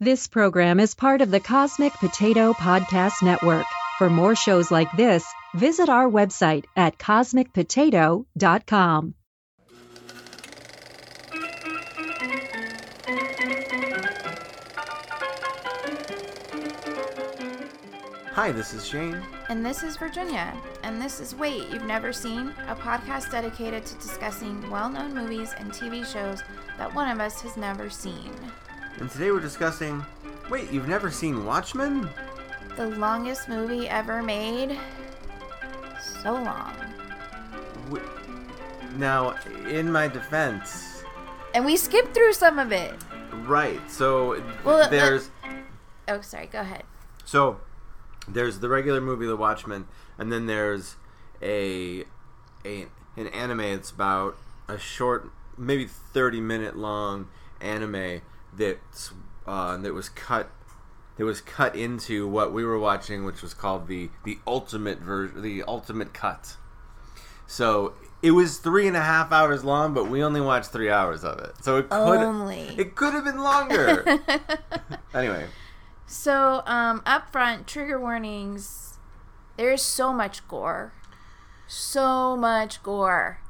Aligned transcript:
This 0.00 0.28
program 0.28 0.78
is 0.78 0.94
part 0.94 1.22
of 1.22 1.32
the 1.32 1.40
Cosmic 1.40 1.92
Potato 1.94 2.52
Podcast 2.52 3.20
Network. 3.20 3.66
For 3.98 4.08
more 4.08 4.36
shows 4.36 4.70
like 4.70 4.86
this, 4.96 5.26
visit 5.56 5.88
our 5.88 6.08
website 6.08 6.66
at 6.76 6.98
cosmicpotato.com. 6.98 9.14
Hi, 18.34 18.52
this 18.52 18.74
is 18.74 18.86
Shane. 18.86 19.20
And 19.48 19.66
this 19.66 19.82
is 19.82 19.96
Virginia. 19.96 20.54
And 20.84 21.02
this 21.02 21.18
is 21.18 21.34
Wait 21.34 21.68
You've 21.72 21.86
Never 21.86 22.12
Seen, 22.12 22.54
a 22.68 22.76
podcast 22.76 23.32
dedicated 23.32 23.84
to 23.84 23.96
discussing 23.96 24.70
well 24.70 24.88
known 24.88 25.12
movies 25.12 25.52
and 25.58 25.72
TV 25.72 26.06
shows 26.06 26.40
that 26.76 26.94
one 26.94 27.10
of 27.10 27.18
us 27.18 27.40
has 27.40 27.56
never 27.56 27.90
seen. 27.90 28.30
And 29.00 29.10
today 29.10 29.30
we're 29.30 29.40
discussing. 29.40 30.04
Wait, 30.50 30.70
you've 30.70 30.88
never 30.88 31.10
seen 31.10 31.44
Watchmen? 31.44 32.08
The 32.76 32.88
longest 32.88 33.48
movie 33.48 33.88
ever 33.88 34.22
made? 34.22 34.78
So 36.22 36.32
long. 36.32 36.74
W- 37.90 38.08
Now, 38.96 39.34
in 39.68 39.90
my 39.92 40.08
defense, 40.08 41.02
And 41.54 41.64
we 41.64 41.76
skipped 41.76 42.14
through 42.14 42.32
some 42.34 42.58
of 42.58 42.72
it. 42.72 42.94
right, 43.46 43.80
so 43.90 44.42
Well, 44.64 44.78
let- 44.78 44.90
there's. 44.90 45.30
Oh, 46.06 46.20
sorry, 46.20 46.46
go 46.46 46.60
ahead. 46.60 46.84
So, 47.24 47.60
there's 48.26 48.60
the 48.60 48.68
regular 48.68 49.00
movie, 49.00 49.26
The 49.26 49.36
Watchmen, 49.36 49.86
and 50.18 50.32
then 50.32 50.46
there's 50.46 50.96
a, 51.42 52.04
a 52.64 52.86
an 53.16 53.26
anime 53.28 53.60
It's 53.60 53.90
about 53.90 54.36
a 54.68 54.78
short, 54.78 55.30
maybe 55.56 55.86
30 55.86 56.40
minute 56.40 56.76
long 56.76 57.28
anime 57.60 58.20
that's 58.58 59.12
uh, 59.46 59.76
that 59.78 59.94
was 59.94 60.08
cut 60.08 60.50
that 61.16 61.24
was 61.24 61.40
cut 61.40 61.74
into 61.74 62.28
what 62.28 62.52
we 62.52 62.64
were 62.64 62.78
watching, 62.78 63.24
which 63.24 63.42
was 63.42 63.54
called 63.54 63.88
the 63.88 64.10
the 64.24 64.38
ultimate 64.46 64.98
version, 64.98 65.42
the 65.42 65.62
ultimate 65.66 66.12
cut. 66.12 66.56
So 67.46 67.94
it 68.22 68.32
was 68.32 68.58
three 68.58 68.86
and 68.86 68.96
a 68.96 69.02
half 69.02 69.32
hours 69.32 69.64
long, 69.64 69.94
but 69.94 70.08
we 70.08 70.22
only 70.22 70.40
watched 70.40 70.70
three 70.70 70.90
hours 70.90 71.24
of 71.24 71.38
it. 71.38 71.52
So 71.62 71.76
it 71.78 71.88
could 71.88 72.20
Only. 72.20 72.74
it 72.76 72.94
could 72.94 73.14
have 73.14 73.24
been 73.24 73.38
longer. 73.42 74.04
anyway, 75.14 75.46
So, 76.06 76.62
um, 76.66 77.02
up 77.06 77.30
front, 77.30 77.66
trigger 77.66 77.98
warnings. 78.00 78.98
There's 79.56 79.82
so 79.82 80.12
much 80.12 80.46
gore. 80.48 80.92
So 81.66 82.36
much 82.36 82.82
gore. 82.82 83.40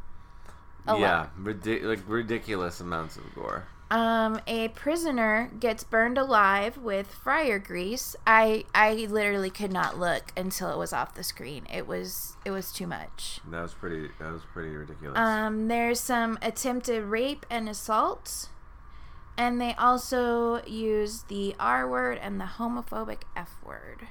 A 0.87 0.99
yeah, 0.99 1.27
ridic- 1.39 1.85
like 1.85 2.01
ridiculous 2.07 2.81
amounts 2.81 3.17
of 3.17 3.35
gore. 3.35 3.69
Um, 3.91 4.41
a 4.47 4.69
prisoner 4.69 5.51
gets 5.59 5.83
burned 5.83 6.19
alive 6.19 6.77
with 6.77 7.07
fryer 7.07 7.59
grease. 7.59 8.15
I 8.27 8.65
I 8.75 9.07
literally 9.09 9.49
could 9.51 9.73
not 9.73 9.99
look 9.99 10.33
until 10.37 10.71
it 10.71 10.77
was 10.77 10.93
off 10.93 11.15
the 11.15 11.23
screen. 11.23 11.67
It 11.73 11.87
was 11.87 12.37
it 12.45 12.51
was 12.51 12.71
too 12.71 12.87
much. 12.87 13.41
That 13.51 13.63
was 13.63 13.73
pretty. 13.73 14.11
That 14.19 14.33
was 14.33 14.43
pretty 14.53 14.71
ridiculous. 14.71 15.19
Um, 15.19 15.69
there's 15.69 16.01
some 16.01 16.39
attempted 16.43 17.05
rape 17.05 17.47
and 17.49 17.67
assault, 17.67 18.51
and 19.39 19.59
they 19.59 19.75
also 19.75 20.63
use 20.67 21.23
the 21.29 21.55
R 21.59 21.89
word 21.89 22.19
and 22.21 22.39
the 22.39 22.45
homophobic 22.59 23.23
F 23.35 23.55
word, 23.65 24.09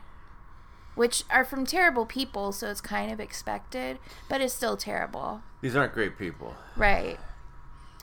which 0.95 1.23
are 1.29 1.45
from 1.45 1.67
terrible 1.67 2.07
people, 2.07 2.51
so 2.51 2.71
it's 2.71 2.81
kind 2.81 3.11
of 3.11 3.19
expected, 3.19 3.99
but 4.27 4.41
it's 4.41 4.55
still 4.55 4.75
terrible. 4.75 5.43
These 5.61 5.75
aren't 5.75 5.93
great 5.93 6.17
people. 6.17 6.55
Right. 6.75 7.19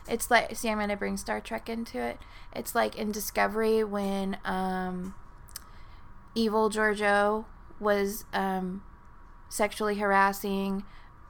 It's 0.07 0.29
like 0.29 0.55
see, 0.55 0.69
I'm 0.69 0.79
gonna 0.79 0.95
bring 0.97 1.17
Star 1.17 1.39
Trek 1.41 1.69
into 1.69 1.99
it. 1.99 2.19
It's 2.53 2.75
like 2.75 2.95
in 2.97 3.11
Discovery 3.11 3.83
when 3.83 4.37
um, 4.45 5.15
evil 6.35 6.69
Georgiou 6.69 7.45
was 7.79 8.25
um, 8.33 8.83
sexually 9.49 9.95
harassing 9.95 10.83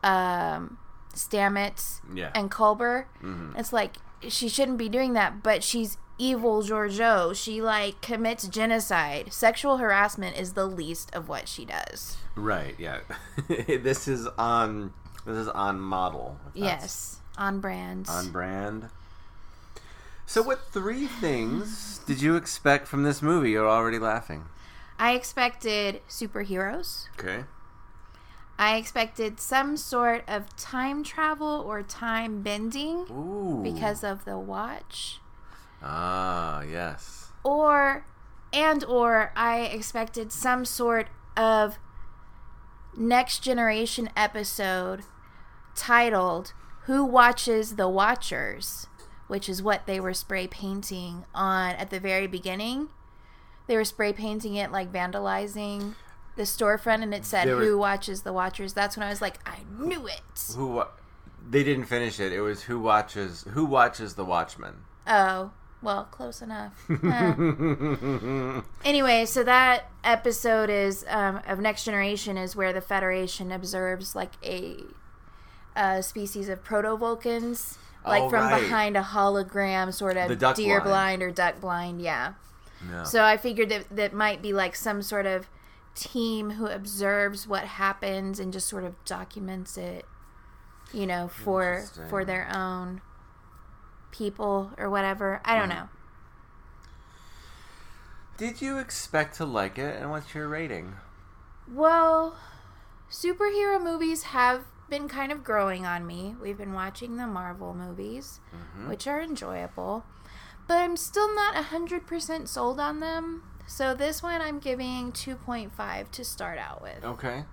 um, 0.03 0.77
Stamets 1.13 2.01
Yeah. 2.13 2.31
and 2.35 2.51
Culber. 2.51 3.05
Mhm. 3.21 3.57
It's 3.57 3.71
like 3.73 3.97
she 4.27 4.49
shouldn't 4.49 4.77
be 4.77 4.89
doing 4.89 5.13
that, 5.13 5.41
but 5.43 5.63
she's 5.63 5.97
evil 6.17 6.61
Georgiou. 6.63 7.35
She 7.35 7.61
like 7.61 8.01
commits 8.01 8.47
genocide. 8.47 9.31
Sexual 9.33 9.77
harassment 9.77 10.37
is 10.37 10.53
the 10.53 10.65
least 10.65 11.13
of 11.15 11.27
what 11.29 11.47
she 11.47 11.65
does. 11.65 12.17
Right. 12.35 12.75
Yeah. 12.77 12.99
this 13.47 14.07
is 14.07 14.27
on. 14.37 14.93
This 15.25 15.37
is 15.37 15.47
on 15.47 15.79
model. 15.79 16.37
Yes, 16.53 17.19
on 17.37 17.59
brand. 17.59 18.07
On 18.09 18.29
brand. 18.29 18.89
So, 20.25 20.41
what 20.41 20.59
three 20.71 21.07
things 21.07 21.99
did 22.05 22.21
you 22.21 22.35
expect 22.35 22.87
from 22.87 23.03
this 23.03 23.21
movie? 23.21 23.51
You're 23.51 23.69
already 23.69 23.99
laughing. 23.99 24.45
I 24.97 25.13
expected 25.13 26.01
superheroes. 26.09 27.07
Okay. 27.19 27.43
I 28.57 28.77
expected 28.77 29.39
some 29.39 29.75
sort 29.75 30.23
of 30.27 30.55
time 30.55 31.03
travel 31.03 31.63
or 31.67 31.83
time 31.83 32.41
bending 32.41 33.05
Ooh. 33.11 33.59
because 33.61 34.03
of 34.03 34.23
the 34.23 34.39
watch. 34.39 35.19
Ah, 35.83 36.61
yes. 36.61 37.31
Or 37.43 38.05
and 38.53 38.83
or 38.85 39.33
I 39.35 39.61
expected 39.61 40.31
some 40.31 40.63
sort 40.63 41.07
of 41.35 41.77
next 42.97 43.39
generation 43.39 44.09
episode 44.15 45.03
titled 45.75 46.53
Who 46.85 47.03
Watches 47.05 47.75
the 47.75 47.89
Watchers, 47.89 48.87
which 49.27 49.47
is 49.49 49.61
what 49.63 49.85
they 49.87 49.99
were 49.99 50.13
spray 50.13 50.47
painting 50.47 51.25
on 51.33 51.71
at 51.75 51.89
the 51.89 51.99
very 51.99 52.27
beginning. 52.27 52.89
They 53.67 53.75
were 53.75 53.83
spray 53.85 54.13
painting 54.13 54.55
it 54.55 54.71
like 54.71 54.91
vandalizing 54.91 55.95
the 56.35 56.43
storefront 56.43 57.01
and 57.01 57.13
it 57.13 57.25
said 57.25 57.47
were- 57.47 57.55
Who 57.63 57.77
Watches 57.77 58.21
the 58.21 58.33
Watchers. 58.33 58.73
That's 58.73 58.95
when 58.97 59.05
I 59.05 59.09
was 59.09 59.21
like, 59.21 59.39
I 59.47 59.59
knew 59.79 60.05
it. 60.07 60.21
Who? 60.55 60.67
Wa- 60.67 60.87
they 61.47 61.63
didn't 61.63 61.85
finish 61.85 62.19
it. 62.19 62.31
It 62.33 62.41
was 62.41 62.63
who 62.63 62.79
watches. 62.79 63.45
Who 63.51 63.65
watches 63.65 64.15
the 64.15 64.25
Watchmen? 64.25 64.73
Oh, 65.07 65.51
well, 65.83 66.05
close 66.05 66.41
enough. 66.41 66.73
Huh. 66.87 68.61
Anyway, 68.83 69.25
so 69.25 69.43
that 69.43 69.85
episode 70.03 70.69
is 70.71 71.05
um, 71.07 71.41
of 71.47 71.59
Next 71.59 71.83
Generation 71.85 72.37
is 72.37 72.55
where 72.55 72.73
the 72.73 72.81
Federation 72.81 73.51
observes 73.51 74.15
like 74.15 74.31
a, 74.43 74.77
a 75.75 76.01
species 76.01 76.49
of 76.49 76.63
proto 76.63 76.95
Vulcans, 76.95 77.77
like 78.05 78.23
Oh, 78.23 78.29
from 78.29 78.45
right. 78.45 78.61
behind 78.61 78.97
a 78.97 79.01
hologram, 79.01 79.93
sort 79.93 80.17
of 80.17 80.29
deer 80.55 80.81
blind. 80.81 80.83
blind. 80.83 81.23
or 81.23 81.31
duck 81.31 81.59
blind. 81.59 82.01
Yeah. 82.01 82.33
Yeah. 82.89 83.03
So 83.03 83.23
I 83.23 83.37
figured 83.37 83.69
that 83.69 83.95
that 83.95 84.13
might 84.13 84.41
be 84.41 84.53
like 84.53 84.75
some 84.75 85.01
sort 85.01 85.25
of 85.25 85.47
team 85.95 86.51
who 86.51 86.67
observes 86.67 87.47
what 87.47 87.63
happens 87.63 88.39
and 88.39 88.51
just 88.51 88.67
sort 88.67 88.83
of 88.83 88.93
documents 89.05 89.77
it, 89.77 90.05
you 90.93 91.07
know, 91.07 91.27
for 91.27 91.85
for 92.09 92.25
their 92.25 92.49
own 92.53 93.01
people 94.11 94.71
or 94.77 94.89
whatever. 94.89 95.41
I 95.43 95.55
don't 95.55 95.69
hmm. 95.69 95.77
know. 95.77 95.89
Did 98.37 98.61
you 98.61 98.79
expect 98.79 99.37
to 99.37 99.45
like 99.45 99.77
it? 99.77 99.99
And 100.01 100.11
what's 100.11 100.35
your 100.35 100.49
rating? 100.49 100.95
Well, 101.71 102.35
superhero 103.09 103.81
movies 103.81 104.23
have 104.23 104.65
been 104.89 105.07
kind 105.07 105.31
of 105.31 105.43
growing 105.43 105.85
on 105.85 106.05
me. 106.05 106.35
We've 106.41 106.57
been 106.57 106.73
watching 106.73 107.17
the 107.17 107.27
Marvel 107.27 107.73
movies, 107.73 108.39
mm-hmm. 108.55 108.89
which 108.89 109.07
are 109.07 109.21
enjoyable, 109.21 110.05
but 110.67 110.77
I'm 110.77 110.97
still 110.97 111.33
not 111.33 111.55
100% 111.55 112.47
sold 112.47 112.79
on 112.79 112.99
them. 112.99 113.43
So 113.67 113.95
this 113.95 114.21
one 114.21 114.41
I'm 114.41 114.59
giving 114.59 115.11
2.5 115.11 116.11
to 116.11 116.23
start 116.23 116.59
out 116.59 116.81
with. 116.81 117.03
Okay. 117.03 117.43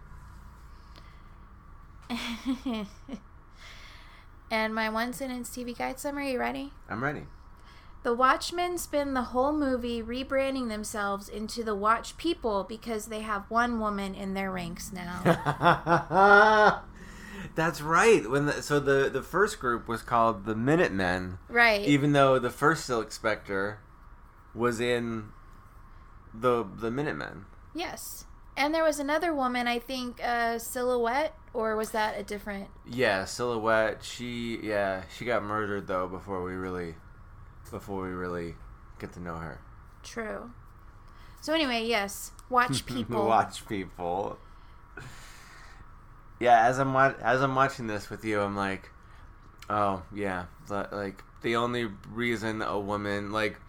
and 4.50 4.75
my 4.75 4.91
one 4.91 5.12
sentence 5.15 5.48
TV 5.50 5.76
guide 5.76 5.98
summary, 5.98 6.32
you 6.32 6.38
ready? 6.38 6.72
I'm 6.88 7.03
ready. 7.03 7.22
The 8.03 8.12
Watchmen 8.12 8.78
spend 8.78 9.15
the 9.15 9.22
whole 9.22 9.53
movie 9.53 10.03
rebranding 10.03 10.69
themselves 10.69 11.28
into 11.28 11.62
the 11.62 11.77
Watch 11.77 12.16
People 12.16 12.65
because 12.65 13.06
they 13.06 13.21
have 13.21 13.45
one 13.48 13.78
woman 13.78 14.15
in 14.15 14.34
their 14.34 14.51
ranks 14.51 14.92
now. 14.92 16.83
That's 17.54 17.80
right. 17.80 18.28
When 18.28 18.47
the, 18.47 18.62
so 18.62 18.80
the 18.80 19.10
the 19.10 19.22
first 19.22 19.59
group 19.59 19.89
was 19.89 20.03
called 20.03 20.44
the 20.44 20.54
Minutemen, 20.54 21.39
right. 21.48 21.83
even 21.83 22.12
though 22.12 22.39
the 22.39 22.50
first 22.50 22.84
Silk 22.84 23.12
Spectre 23.12 23.80
was 24.54 24.80
in 24.80 25.30
the 26.34 26.65
the 26.65 26.91
Minutemen. 26.91 27.47
Yes. 27.74 28.24
And 28.54 28.74
there 28.74 28.84
was 28.84 28.98
another 28.98 29.33
woman, 29.33 29.66
I 29.66 29.78
think, 29.78 30.22
uh, 30.22 30.59
Silhouette, 30.59 31.34
or 31.54 31.74
was 31.74 31.92
that 31.92 32.18
a 32.18 32.22
different? 32.22 32.68
Yeah, 32.86 33.24
Silhouette. 33.24 34.04
She 34.04 34.60
yeah 34.62 35.04
she 35.16 35.24
got 35.24 35.42
murdered 35.42 35.86
though 35.86 36.09
before 36.09 36.42
we 36.42 36.53
really 36.53 36.94
before 37.71 38.03
we 38.03 38.10
really 38.10 38.54
get 38.98 39.12
to 39.15 39.21
know 39.21 39.36
her. 39.36 39.60
True. 40.03 40.50
So 41.41 41.53
anyway, 41.53 41.84
yes, 41.84 42.33
watch 42.48 42.86
people. 42.86 43.27
Watch 43.27 43.66
people. 43.66 44.39
Yeah, 46.42 46.66
as 46.66 46.80
I'm 46.80 46.92
wa- 46.92 47.15
as 47.22 47.41
I'm 47.41 47.54
watching 47.54 47.86
this 47.86 48.10
with 48.10 48.24
you, 48.24 48.41
I'm 48.41 48.56
like, 48.56 48.91
oh 49.71 50.03
yeah, 50.12 50.47
like 50.68 51.22
the 51.42 51.54
only 51.54 51.89
reason 52.10 52.62
a 52.62 52.80
woman 52.80 53.30
like 53.30 53.60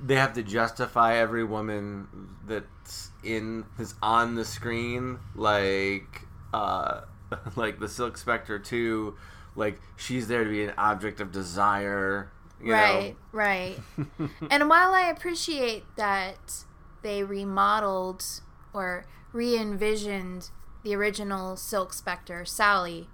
they 0.00 0.14
have 0.14 0.34
to 0.34 0.44
justify 0.44 1.16
every 1.16 1.42
woman 1.42 2.06
that's 2.46 3.10
in 3.24 3.64
is 3.80 3.96
on 4.00 4.36
the 4.36 4.44
screen 4.44 5.18
like 5.34 6.22
uh 6.54 7.00
like 7.56 7.80
the 7.80 7.88
silk 7.88 8.16
spectre 8.16 8.60
2 8.60 9.16
like 9.56 9.80
she's 9.96 10.28
there 10.28 10.44
to 10.44 10.50
be 10.50 10.62
an 10.62 10.74
object 10.78 11.20
of 11.20 11.32
desire 11.32 12.30
you 12.62 12.72
right, 12.72 13.16
know? 13.32 13.38
right. 13.40 13.78
and 14.50 14.68
while 14.68 14.94
I 14.94 15.08
appreciate 15.08 15.84
that 15.96 16.64
they 17.02 17.24
remodeled 17.24 18.24
or 18.72 19.04
re 19.32 19.58
envisioned 19.58 20.50
the 20.84 20.94
original 20.94 21.56
Silk 21.56 21.92
Spectre, 21.92 22.44
Sally, 22.44 23.08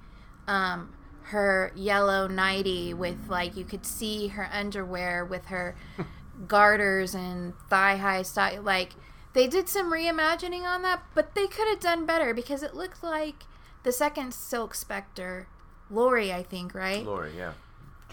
um, 0.47 0.95
her 1.25 1.73
yellow 1.75 2.27
nightie 2.27 2.95
with, 2.95 3.29
like, 3.29 3.57
you 3.57 3.65
could 3.65 3.85
see 3.85 4.29
her 4.29 4.49
underwear 4.53 5.25
with 5.25 5.47
her 5.47 5.77
garters 6.47 7.15
and 7.15 7.55
thigh 7.69 7.97
high 7.97 8.23
style. 8.23 8.63
Like, 8.63 8.93
they 9.35 9.47
did 9.47 9.69
some 9.69 9.93
reimagining 9.93 10.63
on 10.63 10.83
that, 10.83 11.03
but 11.15 11.35
they 11.35 11.47
could 11.47 11.69
have 11.69 11.81
done 11.81 12.07
better 12.07 12.33
because 12.33 12.63
it 12.63 12.75
looked 12.75 13.03
like 13.03 13.45
the 13.83 13.93
second 13.93 14.33
Silk 14.33 14.75
Spectre, 14.75 15.49
Laurie, 15.91 16.33
I 16.33 16.43
think, 16.43 16.75
right? 16.75 17.05
Laurie, 17.05 17.33
yeah. 17.37 17.53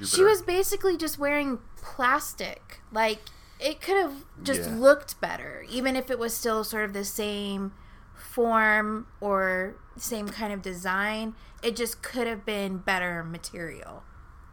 She 0.04 0.24
was 0.24 0.42
basically 0.42 0.98
just 0.98 1.18
wearing 1.18 1.60
plastic. 1.78 2.81
Like 2.92 3.19
it 3.62 3.80
could 3.81 3.96
have 3.96 4.25
just 4.44 4.69
Yeah. 4.69 4.75
looked 4.75 5.22
better, 5.22 5.63
even 5.69 5.96
if 5.96 6.12
it 6.12 6.19
was 6.19 6.34
still 6.36 6.66
sort 6.66 6.84
of 6.84 6.92
the 6.92 7.06
same 7.06 7.72
form 8.16 9.08
or 9.22 9.76
same 9.98 10.28
kind 10.30 10.54
of 10.54 10.62
design. 10.62 11.36
It 11.64 11.76
just 11.76 12.02
could 12.02 12.28
have 12.28 12.46
been 12.46 12.78
better 12.78 13.24
material. 13.24 14.04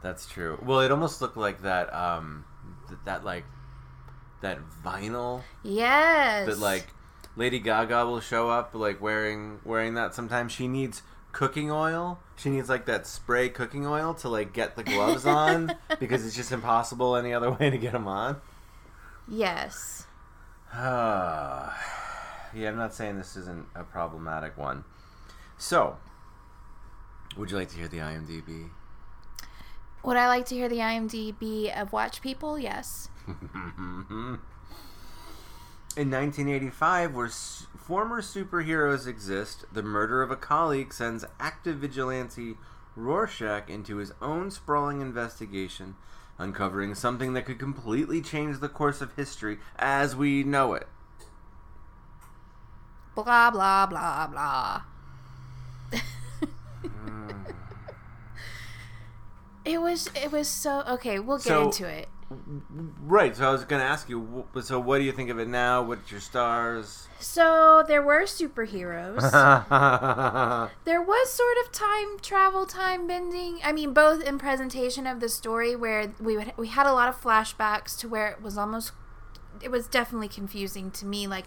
That's 0.02 0.26
true. 0.26 0.58
Well, 0.62 0.80
it 0.80 0.90
almost 0.90 1.20
looked 1.20 1.36
like 1.36 1.62
that 1.62 1.92
um 1.94 2.44
th- 2.88 3.00
that 3.04 3.24
like 3.24 3.44
that 4.40 4.58
vinyl 4.84 5.42
Yes. 5.62 6.46
that 6.46 6.58
like 6.58 6.88
Lady 7.36 7.60
Gaga 7.60 8.04
will 8.06 8.20
show 8.20 8.50
up 8.50 8.74
like 8.74 9.00
wearing 9.00 9.60
wearing 9.64 9.94
that 9.94 10.14
sometimes 10.14 10.52
she 10.52 10.68
needs 10.68 11.02
cooking 11.32 11.70
oil. 11.70 12.18
She 12.36 12.50
needs 12.50 12.68
like 12.68 12.86
that 12.86 13.06
spray 13.06 13.48
cooking 13.48 13.86
oil 13.86 14.14
to 14.14 14.28
like 14.28 14.52
get 14.52 14.76
the 14.76 14.82
gloves 14.84 15.24
on 15.24 15.76
because 16.00 16.26
it's 16.26 16.36
just 16.36 16.52
impossible 16.52 17.16
any 17.16 17.32
other 17.32 17.50
way 17.52 17.70
to 17.70 17.78
get 17.78 17.92
them 17.92 18.08
on. 18.08 18.40
Yes. 19.28 20.06
yeah, 22.54 22.68
I'm 22.68 22.76
not 22.76 22.94
saying 22.94 23.16
this 23.18 23.36
isn't 23.36 23.66
a 23.74 23.84
problematic 23.84 24.56
one. 24.56 24.84
So, 25.58 25.98
would 27.36 27.50
you 27.50 27.56
like 27.56 27.68
to 27.70 27.76
hear 27.76 27.88
the 27.88 27.98
IMDb? 27.98 28.70
Would 30.02 30.16
I 30.16 30.26
like 30.26 30.46
to 30.46 30.54
hear 30.54 30.68
the 30.68 30.78
IMDb 30.78 31.74
of 31.80 31.92
Watch 31.92 32.20
People? 32.22 32.58
Yes. 32.58 33.08
In 35.94 36.10
1985, 36.10 37.14
where 37.14 37.26
s- 37.26 37.66
former 37.76 38.22
superheroes 38.22 39.06
exist, 39.06 39.64
the 39.72 39.82
murder 39.82 40.22
of 40.22 40.30
a 40.30 40.36
colleague 40.36 40.92
sends 40.92 41.24
active 41.38 41.76
vigilante 41.76 42.56
Rorschach 42.96 43.68
into 43.68 43.96
his 43.98 44.12
own 44.20 44.50
sprawling 44.50 45.00
investigation, 45.00 45.96
uncovering 46.38 46.94
something 46.94 47.34
that 47.34 47.44
could 47.46 47.58
completely 47.58 48.20
change 48.20 48.58
the 48.58 48.68
course 48.68 49.00
of 49.00 49.14
history 49.16 49.58
as 49.76 50.16
we 50.16 50.42
know 50.42 50.74
it. 50.74 50.88
Blah 53.14 53.50
blah 53.50 53.86
blah 53.86 54.26
blah. 54.26 54.82
it 59.64 59.80
was 59.80 60.08
it 60.14 60.32
was 60.32 60.48
so 60.48 60.82
okay. 60.88 61.18
We'll 61.18 61.38
get 61.38 61.44
So- 61.44 61.64
into 61.64 61.86
it. 61.86 62.08
Right, 63.02 63.36
so 63.36 63.46
I 63.46 63.52
was 63.52 63.62
going 63.66 63.82
to 63.82 63.86
ask 63.86 64.08
you, 64.08 64.46
so 64.62 64.80
what 64.80 64.96
do 64.96 65.04
you 65.04 65.12
think 65.12 65.28
of 65.28 65.38
it 65.38 65.48
now? 65.48 65.82
What's 65.82 66.10
your 66.10 66.18
stars? 66.18 67.06
So 67.20 67.84
there 67.86 68.00
were 68.00 68.22
superheroes. 68.22 69.20
there 70.84 71.02
was 71.02 71.30
sort 71.30 71.56
of 71.62 71.72
time 71.72 72.18
travel, 72.22 72.64
time 72.64 73.06
bending. 73.06 73.58
I 73.62 73.72
mean, 73.72 73.92
both 73.92 74.22
in 74.22 74.38
presentation 74.38 75.06
of 75.06 75.20
the 75.20 75.28
story 75.28 75.76
where 75.76 76.14
we 76.18 76.38
would, 76.38 76.54
we 76.56 76.68
had 76.68 76.86
a 76.86 76.94
lot 76.94 77.10
of 77.10 77.20
flashbacks 77.20 77.98
to 77.98 78.08
where 78.08 78.28
it 78.28 78.40
was 78.40 78.56
almost 78.56 78.92
it 79.60 79.70
was 79.70 79.86
definitely 79.86 80.28
confusing 80.28 80.90
to 80.92 81.04
me. 81.04 81.26
Like 81.26 81.44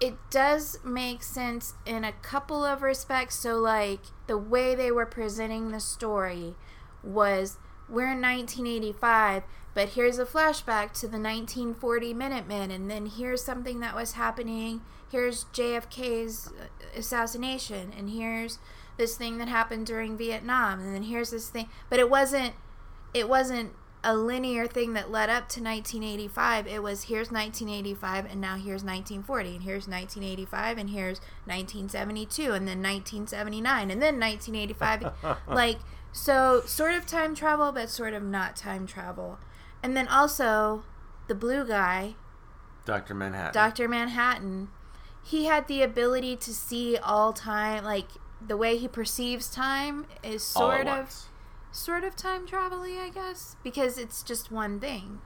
it 0.00 0.14
does 0.30 0.78
make 0.84 1.22
sense 1.22 1.74
in 1.84 2.04
a 2.04 2.12
couple 2.12 2.64
of 2.64 2.82
respects. 2.82 3.36
So 3.36 3.58
like 3.58 4.00
the 4.26 4.38
way 4.38 4.74
they 4.74 4.90
were 4.90 5.06
presenting 5.06 5.70
the 5.70 5.80
story 5.80 6.54
was 7.02 7.58
we're 7.88 8.12
in 8.12 8.20
1985 8.20 9.42
but 9.74 9.90
here's 9.90 10.18
a 10.18 10.26
flashback 10.26 10.92
to 10.94 11.06
the 11.06 11.18
1940 11.18 12.12
Minutemen, 12.14 12.70
and 12.70 12.90
then 12.90 13.06
here's 13.06 13.42
something 13.42 13.80
that 13.80 13.94
was 13.94 14.12
happening. 14.12 14.80
Here's 15.10 15.44
JFK's 15.44 16.48
uh, 16.48 16.66
assassination, 16.96 17.92
and 17.96 18.10
here's 18.10 18.58
this 18.96 19.16
thing 19.16 19.38
that 19.38 19.48
happened 19.48 19.86
during 19.86 20.16
Vietnam, 20.16 20.80
and 20.80 20.94
then 20.94 21.04
here's 21.04 21.30
this 21.30 21.48
thing. 21.48 21.68
But 21.88 22.00
it 22.00 22.10
wasn't, 22.10 22.54
it 23.14 23.28
wasn't 23.28 23.72
a 24.02 24.16
linear 24.16 24.66
thing 24.66 24.94
that 24.94 25.10
led 25.10 25.28
up 25.28 25.48
to 25.50 25.62
1985. 25.62 26.66
It 26.66 26.82
was 26.82 27.04
here's 27.04 27.30
1985, 27.30 28.26
and 28.26 28.40
now 28.40 28.56
here's 28.56 28.82
1940, 28.82 29.56
and 29.56 29.62
here's 29.62 29.86
1985, 29.86 30.78
and 30.78 30.90
here's 30.90 31.18
1972, 31.44 32.42
and 32.52 32.66
then 32.66 32.82
1979, 32.82 33.90
and 33.90 34.02
then 34.02 34.18
1985. 34.18 35.38
like 35.48 35.78
so, 36.12 36.62
sort 36.66 36.94
of 36.94 37.06
time 37.06 37.34
travel, 37.34 37.72
but 37.72 37.88
sort 37.88 38.14
of 38.14 38.22
not 38.22 38.56
time 38.56 38.86
travel. 38.86 39.38
And 39.82 39.96
then 39.96 40.08
also, 40.08 40.84
the 41.28 41.34
blue 41.34 41.66
guy, 41.66 42.14
Dr. 42.84 43.14
Manhattan. 43.14 43.52
Dr. 43.52 43.88
Manhattan, 43.88 44.68
he 45.22 45.44
had 45.44 45.68
the 45.68 45.82
ability 45.82 46.36
to 46.36 46.52
see 46.52 46.96
all 46.96 47.32
time, 47.32 47.84
like 47.84 48.08
the 48.44 48.56
way 48.56 48.76
he 48.76 48.88
perceives 48.88 49.48
time 49.48 50.06
is 50.22 50.42
sort 50.42 50.80
of 50.82 50.86
once. 50.86 51.26
Sort 51.72 52.04
of 52.04 52.16
time 52.16 52.46
travel 52.46 52.82
I 52.82 53.10
guess, 53.12 53.56
because 53.62 53.98
it's 53.98 54.22
just 54.22 54.50
one 54.50 54.80
thing. 54.80 55.20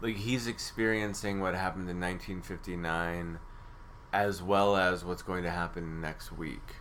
like 0.00 0.16
he's 0.16 0.46
experiencing 0.46 1.40
what 1.40 1.54
happened 1.54 1.88
in 1.88 2.00
1959 2.00 3.38
as 4.12 4.42
well 4.42 4.76
as 4.76 5.04
what's 5.04 5.22
going 5.22 5.42
to 5.42 5.50
happen 5.50 6.00
next 6.00 6.32
week 6.32 6.76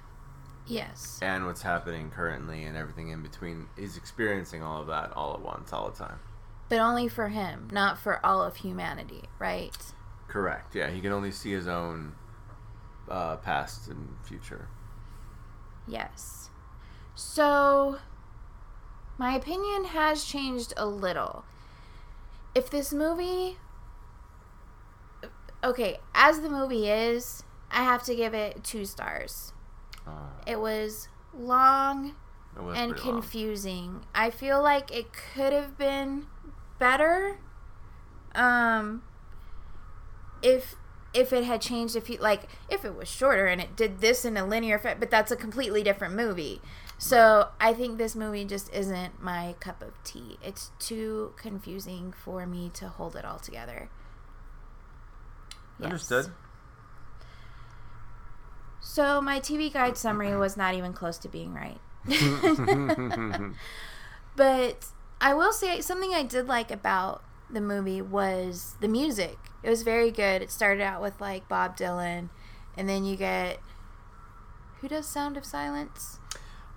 Yes. 0.67 1.19
and 1.21 1.45
what's 1.45 1.61
happening 1.61 2.09
currently 2.09 2.63
and 2.63 2.75
everything 2.77 3.09
in 3.09 3.21
between 3.21 3.67
he's 3.77 3.97
experiencing 3.97 4.63
all 4.63 4.81
of 4.81 4.87
that 4.87 5.11
all 5.13 5.33
at 5.33 5.41
once 5.41 5.71
all 5.73 5.89
the 5.89 5.97
time 5.97 6.19
But 6.69 6.79
only 6.79 7.07
for 7.07 7.29
him, 7.29 7.67
not 7.71 7.99
for 7.99 8.25
all 8.25 8.41
of 8.43 8.57
humanity, 8.57 9.23
right? 9.39 9.75
correct 10.27 10.75
yeah 10.75 10.89
he 10.89 11.01
can 11.01 11.11
only 11.11 11.31
see 11.31 11.51
his 11.51 11.67
own 11.67 12.13
uh, 13.09 13.35
past 13.37 13.87
and 13.89 14.09
future 14.23 14.67
Yes. 15.87 16.49
So, 17.13 17.99
my 19.17 19.35
opinion 19.35 19.85
has 19.85 20.23
changed 20.23 20.73
a 20.77 20.85
little. 20.85 21.45
If 22.53 22.69
this 22.69 22.93
movie. 22.93 23.57
Okay, 25.63 25.99
as 26.13 26.41
the 26.41 26.49
movie 26.49 26.87
is, 26.89 27.43
I 27.71 27.83
have 27.83 28.03
to 28.03 28.15
give 28.15 28.33
it 28.33 28.63
two 28.63 28.85
stars. 28.85 29.51
uh, 30.05 30.11
It 30.45 30.59
was 30.59 31.07
long 31.33 32.15
it 32.55 32.61
was 32.63 32.77
and 32.77 32.91
pretty 32.91 33.09
long. 33.09 33.21
confusing. 33.21 34.05
I 34.13 34.29
feel 34.29 34.61
like 34.61 34.91
it 34.95 35.07
could 35.11 35.51
have 35.53 35.77
been 35.77 36.27
better. 36.79 37.39
Um 38.35 39.03
if 40.43 40.75
if 41.13 41.31
it 41.33 41.45
had 41.45 41.61
changed 41.61 41.95
if 41.95 42.09
you 42.09 42.17
like 42.17 42.43
if 42.69 42.83
it 42.85 42.93
was 42.95 43.07
shorter 43.07 43.45
and 43.47 43.59
it 43.61 43.75
did 43.75 44.01
this 44.01 44.25
in 44.25 44.35
a 44.37 44.45
linear 44.45 44.77
fa- 44.77 44.97
but 44.99 45.09
that's 45.09 45.31
a 45.31 45.35
completely 45.35 45.81
different 45.81 46.13
movie. 46.13 46.61
So, 46.97 47.49
I 47.59 47.73
think 47.73 47.97
this 47.97 48.15
movie 48.15 48.45
just 48.45 48.73
isn't 48.73 49.21
my 49.21 49.55
cup 49.59 49.81
of 49.81 50.01
tea. 50.03 50.37
It's 50.41 50.71
too 50.79 51.33
confusing 51.37 52.13
for 52.13 52.45
me 52.47 52.71
to 52.75 52.87
hold 52.87 53.15
it 53.15 53.25
all 53.25 53.39
together. 53.39 53.89
Yes. 55.77 55.85
understood 55.85 56.31
So, 58.79 59.19
my 59.19 59.39
TV 59.39 59.73
guide 59.73 59.97
summary 59.97 60.35
was 60.35 60.55
not 60.55 60.73
even 60.73 60.93
close 60.93 61.17
to 61.19 61.27
being 61.27 61.53
right. 61.53 61.79
But 64.35 64.87
I 65.21 65.33
will 65.33 65.53
say 65.53 65.81
something 65.81 66.13
I 66.13 66.23
did 66.23 66.47
like 66.47 66.71
about 66.71 67.23
the 67.49 67.61
movie 67.61 68.01
was 68.01 68.75
the 68.81 68.87
music. 68.87 69.37
It 69.63 69.69
was 69.69 69.83
very 69.83 70.11
good. 70.11 70.41
It 70.41 70.51
started 70.51 70.83
out 70.83 71.01
with 71.01 71.19
like 71.21 71.47
Bob 71.47 71.77
Dylan, 71.77 72.29
and 72.77 72.87
then 72.89 73.05
you 73.05 73.15
get 73.15 73.59
who 74.81 74.87
does 74.87 75.07
Sound 75.07 75.37
of 75.37 75.45
Silence? 75.45 76.19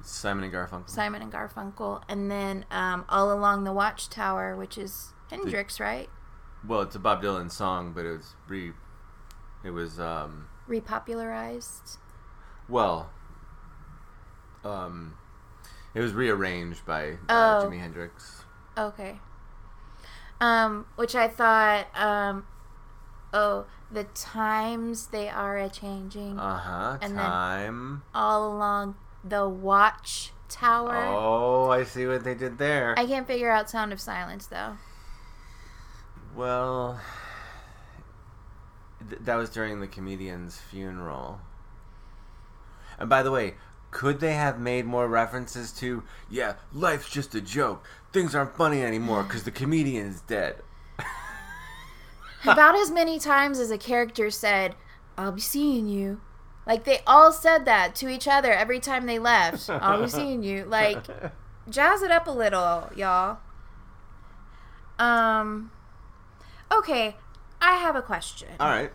Simon 0.09 0.45
and 0.45 0.53
garfunkel 0.53 0.89
Simon 0.91 1.23
and 1.23 1.33
Garfunkel, 1.33 2.03
and 2.09 2.31
then 2.31 2.65
um, 2.71 3.05
All 3.09 3.31
Along 3.33 3.65
the 3.65 3.73
Watchtower, 3.73 4.57
which 4.57 4.79
is 4.79 5.13
Hendrix, 5.31 5.79
right? 5.81 6.09
well 6.67 6.81
it's 6.81 6.97
a 6.97 6.99
bob 6.99 7.23
dylan 7.23 7.49
song 7.51 7.93
but 7.95 8.05
it 8.05 8.11
was 8.11 8.35
re 8.49 8.73
it 9.63 9.71
was 9.71 10.01
um 10.01 10.49
Repopularized. 10.69 11.99
well 12.69 13.11
um 14.65 15.15
it 15.95 16.01
was 16.01 16.13
rearranged 16.13 16.85
by 16.85 17.13
uh, 17.29 17.61
Oh. 17.63 17.67
jimi 17.69 17.79
hendrix 17.81 18.43
Okay. 18.77 19.19
Um, 20.41 20.87
which 20.95 21.17
I 21.17 21.27
thought, 21.27 21.89
um, 21.97 22.47
oh, 23.33 23.67
the 23.91 24.05
times 24.05 25.09
they 25.09 25.29
are 25.29 25.57
a 25.59 25.69
changing 25.69 26.39
Uh 26.39 26.57
huh. 26.59 26.99
And 27.03 27.19
then- 27.19 27.25
Time. 27.25 28.03
all 28.15 28.47
along 28.57 28.95
the 29.25 29.49
watch 29.49 30.33
tower. 30.49 30.97
Oh, 30.97 31.71
I 31.71 31.85
see 31.85 32.07
what 32.07 32.25
they 32.25 32.35
did 32.35 32.59
there. 32.59 32.95
I 32.99 33.07
can't 33.07 33.27
figure 33.27 33.51
out 33.51 33.71
Sound 33.71 33.93
of 33.93 34.01
Silence 34.01 34.47
though. 34.47 34.77
Well, 36.35 37.01
th- 39.09 39.23
that 39.23 39.37
was 39.37 39.51
during 39.51 39.81
the 39.81 39.87
comedian's 39.89 40.59
funeral. 40.59 41.41
And 42.99 43.09
by 43.09 43.23
the 43.23 43.31
way, 43.31 43.55
could 43.91 44.21
they 44.21 44.35
have 44.35 44.59
made 44.61 44.85
more 44.85 45.09
references 45.09 45.73
to, 45.73 46.03
yeah, 46.31 46.55
life's 46.73 47.09
just 47.11 47.35
a 47.35 47.41
joke. 47.41 47.85
Things 48.13 48.35
aren't 48.35 48.57
funny 48.57 48.83
anymore 48.83 49.23
because 49.23 49.45
the 49.45 49.51
comedian 49.51 50.07
is 50.07 50.21
dead. 50.23 50.57
About 52.45 52.77
as 52.77 52.91
many 52.91 53.19
times 53.19 53.59
as 53.59 53.71
a 53.71 53.79
character 53.79 54.31
said, 54.31 54.75
"I'll 55.17 55.33
be 55.33 55.41
seeing 55.41 55.89
you." 55.89 56.21
Like 56.69 56.85
they 56.85 57.01
all 57.07 57.33
said 57.33 57.65
that 57.65 57.95
to 57.97 58.09
each 58.09 58.29
other 58.29 58.53
every 58.53 58.79
time 58.79 59.07
they 59.07 59.19
left. 59.19 59.69
I'll 59.71 60.03
be 60.03 60.09
seeing 60.09 60.43
you. 60.43 60.65
Like 60.67 61.07
jazz 61.69 62.03
it 62.03 62.11
up 62.11 62.27
a 62.27 62.31
little, 62.31 62.91
y'all. 62.95 63.39
Um 64.99 65.71
Okay, 66.71 67.17
I 67.63 67.77
have 67.77 67.97
a 67.97 68.03
question. 68.03 68.51
All 68.61 68.69
right. 68.69 68.93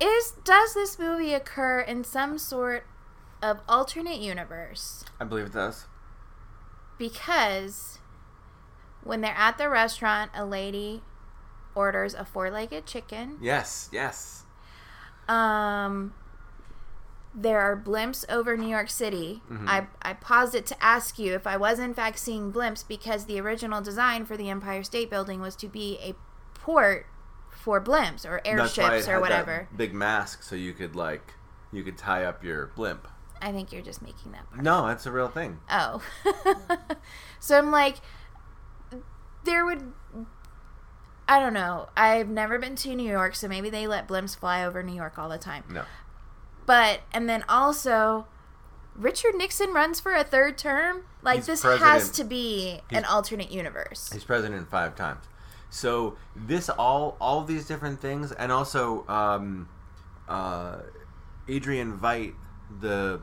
Is 0.00 0.32
does 0.44 0.72
this 0.72 0.98
movie 0.98 1.34
occur 1.34 1.80
in 1.80 2.02
some 2.02 2.38
sort 2.38 2.86
of 3.42 3.60
alternate 3.68 4.18
universe? 4.18 5.04
I 5.20 5.24
believe 5.24 5.46
it 5.46 5.52
does. 5.52 5.84
Because 6.98 7.98
when 9.04 9.20
they're 9.20 9.34
at 9.36 9.58
the 9.58 9.68
restaurant, 9.68 10.30
a 10.34 10.44
lady 10.46 11.02
orders 11.74 12.14
a 12.14 12.24
four-legged 12.24 12.86
chicken. 12.86 13.38
Yes, 13.42 13.90
yes. 13.92 14.44
Um, 15.28 16.14
there 17.38 17.60
are 17.60 17.76
blimps 17.76 18.24
over 18.30 18.56
New 18.56 18.66
York 18.68 18.88
City. 18.88 19.42
Mhm. 19.50 19.68
I, 19.68 19.86
I 20.00 20.14
paused 20.14 20.54
it 20.54 20.64
to 20.66 20.82
ask 20.82 21.18
you 21.18 21.34
if 21.34 21.46
I 21.46 21.58
was 21.58 21.78
in 21.78 21.92
fact 21.92 22.18
seeing 22.18 22.50
blimps 22.50 22.86
because 22.86 23.26
the 23.26 23.38
original 23.38 23.82
design 23.82 24.24
for 24.24 24.38
the 24.38 24.48
Empire 24.48 24.82
State 24.82 25.10
Building 25.10 25.42
was 25.42 25.54
to 25.56 25.68
be 25.68 25.98
a 26.02 26.14
port 26.54 27.06
for 27.50 27.78
blimps 27.78 28.24
or 28.24 28.40
That's 28.42 28.76
why 28.78 28.84
it 28.84 28.90
airships 28.92 29.08
or 29.08 29.20
whatever. 29.20 29.68
Big 29.76 29.92
mask 29.92 30.42
so 30.42 30.56
you 30.56 30.72
could, 30.72 30.96
like, 30.96 31.34
you 31.72 31.84
could 31.84 31.98
tie 31.98 32.24
up 32.24 32.42
your 32.42 32.68
blimp. 32.74 33.06
I 33.42 33.52
think 33.52 33.70
you're 33.70 33.82
just 33.82 34.00
making 34.00 34.32
that 34.32 34.48
part. 34.50 34.62
No, 34.62 34.86
that's 34.86 35.04
a 35.04 35.12
real 35.12 35.28
thing. 35.28 35.58
Oh. 35.70 36.02
so 37.38 37.58
I'm 37.58 37.70
like, 37.70 37.96
there 39.44 39.66
would. 39.66 39.92
I 41.28 41.38
don't 41.38 41.52
know. 41.52 41.88
I've 41.96 42.28
never 42.28 42.58
been 42.58 42.76
to 42.76 42.94
New 42.94 43.10
York, 43.10 43.34
so 43.34 43.46
maybe 43.46 43.68
they 43.68 43.86
let 43.86 44.08
blimps 44.08 44.36
fly 44.36 44.64
over 44.64 44.82
New 44.82 44.94
York 44.94 45.18
all 45.18 45.28
the 45.28 45.38
time. 45.38 45.64
No. 45.68 45.84
But, 46.66 47.00
and 47.12 47.28
then 47.28 47.44
also, 47.48 48.26
Richard 48.94 49.34
Nixon 49.36 49.72
runs 49.72 50.00
for 50.00 50.12
a 50.14 50.24
third 50.24 50.58
term? 50.58 51.04
Like, 51.22 51.36
He's 51.38 51.46
this 51.46 51.62
has 51.62 52.10
to 52.12 52.24
be 52.24 52.80
an 52.90 53.04
alternate 53.04 53.50
universe. 53.50 54.10
He's 54.12 54.24
president 54.24 54.70
five 54.70 54.94
times. 54.96 55.24
So 55.70 56.16
this 56.34 56.68
all 56.68 57.16
all 57.20 57.42
these 57.42 57.66
different 57.66 58.00
things, 58.00 58.30
and 58.32 58.52
also 58.52 59.06
um, 59.08 59.68
uh, 60.28 60.78
Adrian 61.48 61.98
Veidt, 61.98 62.34
the 62.80 63.20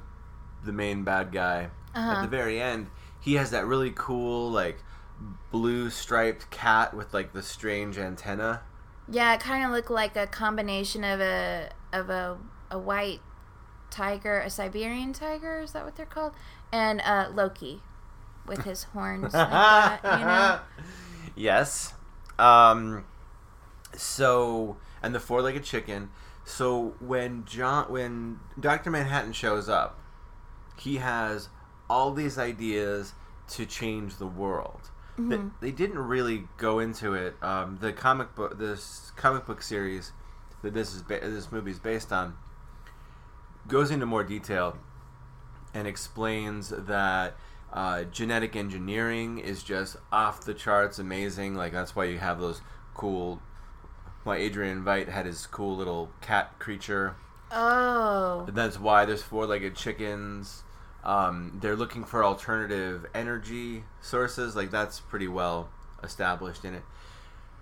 the 0.64 0.72
main 0.74 1.04
bad 1.04 1.32
guy 1.32 1.70
at 1.96 2.00
Uh-huh. 2.00 2.22
the 2.24 2.28
very 2.28 2.62
end, 2.62 2.88
he 3.20 3.36
has 3.36 3.52
that 3.52 3.66
really 3.66 3.92
cool 3.96 4.52
like 4.52 4.78
blue 5.52 5.90
striped 5.90 6.50
cat 6.52 6.94
with 6.94 7.14
like 7.14 7.32
the 7.34 7.42
strange 7.42 7.98
antenna. 7.98 8.62
Yeah, 9.10 9.34
it 9.34 9.40
kind 9.40 9.64
of 9.66 9.72
looked 9.72 9.90
like 9.92 10.16
a 10.18 10.28
combination 10.28 11.04
of 11.04 11.20
a 11.22 11.70
of 11.94 12.10
a 12.10 12.38
a 12.70 12.78
white 12.78 13.22
tiger, 13.94 14.40
a 14.40 14.50
Siberian 14.50 15.14
tiger, 15.14 15.60
is 15.62 15.72
that 15.74 15.86
what 15.86 15.96
they're 15.96 16.06
called? 16.06 16.34
And 16.72 17.02
uh, 17.02 17.30
Loki 17.34 17.82
with 18.46 18.64
his 18.64 18.84
horns 18.94 19.34
like 19.34 19.50
that, 19.52 20.00
you 20.04 20.26
know? 20.26 20.60
Yes. 21.36 21.94
Um, 22.38 23.06
so 23.96 24.78
and 25.02 25.16
the 25.16 25.20
four-legged 25.20 25.64
chicken. 25.64 26.10
So 26.46 26.94
when 27.00 27.46
John, 27.46 27.92
when 27.92 28.40
Doctor 28.60 28.92
Manhattan 28.92 29.34
shows 29.34 29.68
up, 29.68 30.00
he 30.78 30.98
has 30.98 31.50
all 31.90 32.12
these 32.14 32.38
ideas 32.38 33.14
to 33.50 33.66
change 33.66 34.18
the 34.18 34.28
world. 34.28 34.90
They, 35.18 35.38
they 35.62 35.72
didn't 35.72 36.00
really 36.00 36.48
go 36.58 36.80
into 36.80 37.14
it. 37.14 37.36
Um, 37.42 37.78
the 37.80 37.94
comic 37.94 38.34
book, 38.36 38.58
this 38.58 39.12
comic 39.16 39.46
book 39.46 39.62
series 39.62 40.12
that 40.64 40.74
this 40.74 40.96
is 40.96 41.04
ba- 41.04 41.20
this 41.22 41.52
movie 41.52 41.70
is 41.72 41.80
based 41.80 42.12
on, 42.12 42.36
goes 43.68 43.92
into 43.92 44.06
more 44.06 44.24
detail 44.24 44.78
and 45.74 45.88
explains 45.88 46.70
that 46.70 47.36
uh, 47.72 48.04
genetic 48.04 48.56
engineering 48.56 49.40
is 49.40 49.64
just 49.64 49.98
off 50.12 50.46
the 50.46 50.54
charts 50.54 51.00
amazing. 51.00 51.56
Like 51.56 51.72
that's 51.72 51.96
why 51.96 52.06
you 52.06 52.20
have 52.20 52.40
those 52.40 52.62
cool. 52.94 53.42
Why 54.24 54.38
Adrian 54.38 54.84
Veidt 54.84 55.10
had 55.10 55.26
his 55.26 55.46
cool 55.48 55.76
little 55.76 56.10
cat 56.22 56.58
creature. 56.60 57.16
Oh. 57.52 58.48
That's 58.50 58.80
why 58.80 59.06
there's 59.06 59.22
four-legged 59.22 59.76
chickens. 59.76 60.64
Um, 61.04 61.60
they're 61.62 61.76
looking 61.76 62.06
for 62.06 62.24
alternative 62.24 63.06
energy 63.14 63.84
sources. 64.02 64.56
Like 64.56 64.72
that's 64.72 65.00
pretty 65.02 65.28
well 65.28 65.70
established 66.04 66.64
in 66.64 66.74
it. 66.74 66.84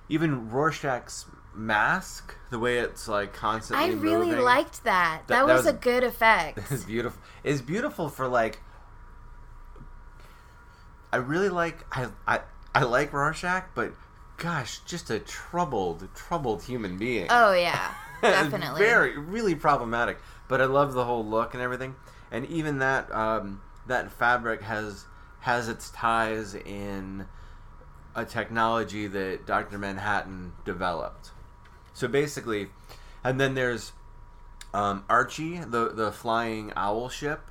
Even 0.07 0.51
Rorschach's 0.51 1.25
mask, 1.53 2.35
the 2.49 2.59
way 2.59 2.77
it's 2.79 3.07
like 3.07 3.33
constantly 3.33 3.85
I 3.85 3.89
really 3.93 4.27
moving, 4.29 4.43
liked 4.43 4.83
that. 4.83 5.23
That- 5.27 5.39
That, 5.39 5.47
that 5.47 5.53
was, 5.53 5.65
a 5.65 5.73
good 5.73 6.03
effect. 6.03 6.59
it's 6.71 6.83
beautiful. 6.83 7.21
it's 7.43 7.61
beautiful 7.61 8.09
for 8.09 8.27
like. 8.27 8.59
I 11.13 11.17
really 11.17 11.49
like 11.49 11.85
I 11.91 12.07
I 12.25 12.39
I 12.73 12.83
like 12.83 13.11
Rorschach, 13.11 13.65
but 13.75 13.91
gosh, 14.37 14.79
just 14.85 15.09
a 15.09 15.19
troubled 15.19 16.07
troubled 16.15 16.63
human 16.63 16.97
being. 16.97 17.27
oh 17.29 17.53
yeah, 17.53 17.93
definitely. 18.21 18.79
Very 18.79 19.17
really 19.17 19.55
problematic. 19.55 20.17
But 20.47 20.61
I 20.61 20.65
love 20.65 20.93
the 20.93 21.05
whole 21.05 21.25
look 21.25 21.53
and 21.53 21.61
everything, 21.61 21.95
and 22.31 22.45
even 22.45 22.79
that 22.79 23.13
um, 23.13 23.61
that 23.87 24.11
fabric 24.11 24.61
has 24.61 25.05
has 25.41 25.67
its 25.67 25.89
ties 25.89 26.55
in 26.55 27.25
a 28.15 28.23
technology 28.25 29.07
that 29.07 29.45
Doctor 29.45 29.77
Manhattan 29.77 30.53
developed. 30.65 31.31
So 31.93 32.07
basically, 32.07 32.67
and 33.23 33.39
then 33.39 33.53
there's 33.53 33.91
um, 34.73 35.03
Archie, 35.09 35.57
the 35.59 35.89
the 35.89 36.11
flying 36.11 36.71
owl 36.75 37.09
ship. 37.09 37.41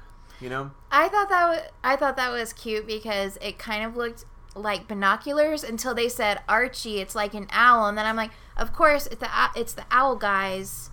You 0.40 0.48
know, 0.48 0.70
I 0.90 1.08
thought 1.08 1.28
that 1.28 1.48
was 1.48 1.60
I 1.84 1.96
thought 1.96 2.16
that 2.16 2.32
was 2.32 2.52
cute 2.52 2.86
because 2.86 3.36
it 3.42 3.58
kind 3.58 3.84
of 3.84 3.96
looked 3.96 4.24
like 4.54 4.88
binoculars 4.88 5.62
until 5.62 5.94
they 5.94 6.08
said 6.08 6.40
Archie. 6.48 6.98
It's 7.00 7.14
like 7.14 7.34
an 7.34 7.46
owl, 7.50 7.86
and 7.86 7.98
then 7.98 8.06
I'm 8.06 8.16
like, 8.16 8.30
of 8.56 8.72
course 8.72 9.06
it's 9.06 9.16
the 9.20 9.28
it's 9.54 9.74
the 9.74 9.84
owl 9.90 10.16
guys. 10.16 10.90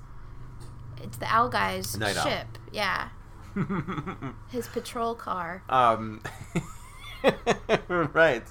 It's 1.02 1.18
the 1.18 1.28
owl 1.34 1.48
guys 1.50 1.98
Night 1.98 2.18
owl. 2.18 2.24
ship. 2.26 2.48
Yeah, 2.74 3.10
his 4.50 4.68
patrol 4.68 5.16
car. 5.16 5.64
Um, 5.70 6.22
right. 7.88 8.44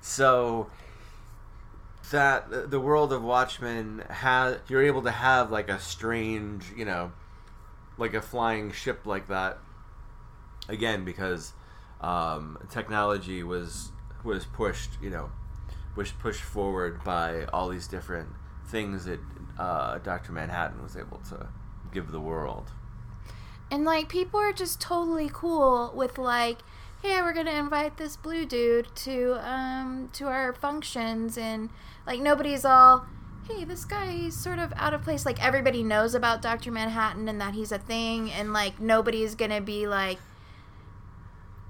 So 0.00 0.68
that 2.10 2.70
the 2.70 2.80
world 2.80 3.12
of 3.12 3.22
Watchmen 3.22 4.04
has 4.08 4.58
you're 4.68 4.82
able 4.82 5.02
to 5.02 5.10
have 5.10 5.50
like 5.50 5.68
a 5.68 5.78
strange, 5.78 6.64
you 6.76 6.84
know, 6.84 7.12
like 7.96 8.14
a 8.14 8.22
flying 8.22 8.72
ship 8.72 9.06
like 9.06 9.28
that. 9.28 9.58
Again, 10.68 11.04
because 11.04 11.52
um, 12.00 12.58
technology 12.70 13.42
was 13.42 13.90
was 14.24 14.44
pushed, 14.44 14.90
you 15.02 15.10
know, 15.10 15.30
was 15.96 16.12
pushed 16.12 16.42
forward 16.42 17.02
by 17.04 17.44
all 17.46 17.68
these 17.68 17.86
different 17.86 18.28
things 18.66 19.04
that 19.06 19.20
uh, 19.58 19.98
Doctor 19.98 20.32
Manhattan 20.32 20.82
was 20.82 20.96
able 20.96 21.18
to 21.30 21.48
give 21.92 22.12
the 22.12 22.20
world. 22.20 22.70
And 23.70 23.84
like 23.84 24.08
people 24.08 24.40
are 24.40 24.52
just 24.52 24.80
totally 24.80 25.30
cool 25.32 25.92
with 25.94 26.18
like, 26.18 26.58
hey, 27.02 27.20
we're 27.20 27.32
gonna 27.32 27.52
invite 27.52 27.96
this 27.96 28.16
blue 28.16 28.44
dude 28.44 28.94
to 28.96 29.38
um 29.48 30.10
to 30.14 30.26
our 30.26 30.52
functions 30.52 31.38
and 31.38 31.70
like 32.06 32.20
nobody's 32.20 32.64
all 32.64 33.06
hey, 33.48 33.64
this 33.64 33.84
guy's 33.84 34.36
sort 34.36 34.58
of 34.58 34.72
out 34.76 34.92
of 34.92 35.02
place. 35.02 35.24
Like 35.24 35.42
everybody 35.42 35.82
knows 35.82 36.14
about 36.14 36.42
Dr. 36.42 36.70
Manhattan 36.70 37.28
and 37.28 37.40
that 37.40 37.54
he's 37.54 37.72
a 37.72 37.78
thing 37.78 38.30
and 38.30 38.52
like 38.52 38.78
nobody's 38.80 39.34
gonna 39.34 39.60
be 39.60 39.86
like 39.86 40.18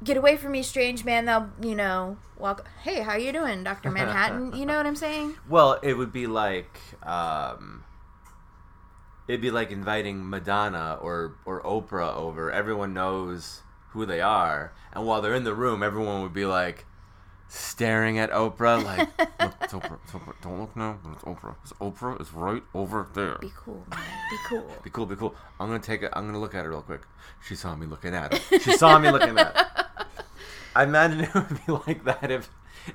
Get 0.02 0.16
away 0.16 0.36
from 0.36 0.52
me, 0.52 0.62
strange 0.62 1.04
man. 1.04 1.24
They'll, 1.24 1.50
you 1.60 1.74
know, 1.74 2.18
walk. 2.36 2.68
Hey, 2.82 3.00
how 3.00 3.16
you 3.16 3.32
doing, 3.32 3.64
Doctor 3.64 3.90
Manhattan? 3.90 4.54
You 4.54 4.64
know 4.64 4.76
what 4.76 4.86
I'm 4.86 4.96
saying? 4.96 5.34
Well, 5.48 5.80
it 5.82 5.94
would 5.94 6.12
be 6.12 6.26
like 6.26 6.78
um, 7.02 7.82
it'd 9.26 9.40
be 9.40 9.50
like 9.50 9.72
inviting 9.72 10.28
Madonna 10.28 10.98
or 11.00 11.34
or 11.44 11.62
Oprah 11.62 12.14
over. 12.14 12.52
Everyone 12.52 12.94
knows 12.94 13.62
who 13.90 14.06
they 14.06 14.20
are, 14.20 14.72
and 14.92 15.06
while 15.06 15.20
they're 15.22 15.34
in 15.34 15.44
the 15.44 15.54
room, 15.54 15.82
everyone 15.82 16.22
would 16.22 16.32
be 16.32 16.46
like, 16.46 16.84
staring 17.48 18.18
at 18.18 18.30
Oprah 18.30 18.84
like, 18.84 19.08
"Look, 19.40 19.54
it's 19.62 19.72
Oprah, 19.72 19.98
it's 20.04 20.12
Oprah. 20.12 20.34
Don't 20.42 20.60
look 20.60 20.76
now, 20.76 20.98
but 21.02 21.12
it's 21.12 21.22
Oprah. 21.24 21.56
It's 21.62 21.72
Oprah 21.74 22.20
is 22.20 22.32
right 22.32 22.62
over 22.74 23.08
there. 23.14 23.36
Be 23.40 23.52
cool, 23.56 23.84
man. 23.90 24.00
Be 24.30 24.36
cool. 24.48 24.70
Be 24.82 24.90
cool, 24.90 25.06
be 25.06 25.16
cool. 25.16 25.34
I'm 25.58 25.68
gonna 25.68 25.80
take 25.80 26.02
it. 26.02 26.12
I'm 26.14 26.26
gonna 26.26 26.38
look 26.38 26.54
at 26.54 26.64
her 26.64 26.70
real 26.70 26.82
quick. 26.82 27.02
She 27.46 27.54
saw 27.54 27.74
me 27.74 27.86
looking 27.86 28.14
at 28.14 28.34
her. 28.34 28.58
She 28.60 28.72
saw 28.72 28.98
me 28.98 29.10
looking 29.10 29.38
at 29.38 29.56
her. 29.56 30.06
I 30.76 30.84
imagine 30.84 31.20
it 31.20 31.34
would 31.34 31.66
be 31.66 31.72
like 31.86 32.04
that 32.04 32.30
if, 32.30 32.50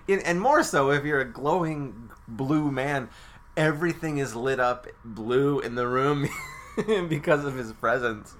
and 0.07 0.39
more 0.39 0.63
so 0.63 0.91
if 0.91 1.03
you're 1.03 1.21
a 1.21 1.31
glowing 1.31 2.11
blue 2.27 2.71
man. 2.71 3.09
Everything 3.55 4.17
is 4.17 4.35
lit 4.35 4.59
up 4.59 4.87
blue 5.05 5.59
in 5.59 5.75
the 5.75 5.87
room 5.87 6.27
because 7.07 7.45
of 7.45 7.53
his 7.55 7.71
presence. 7.73 8.33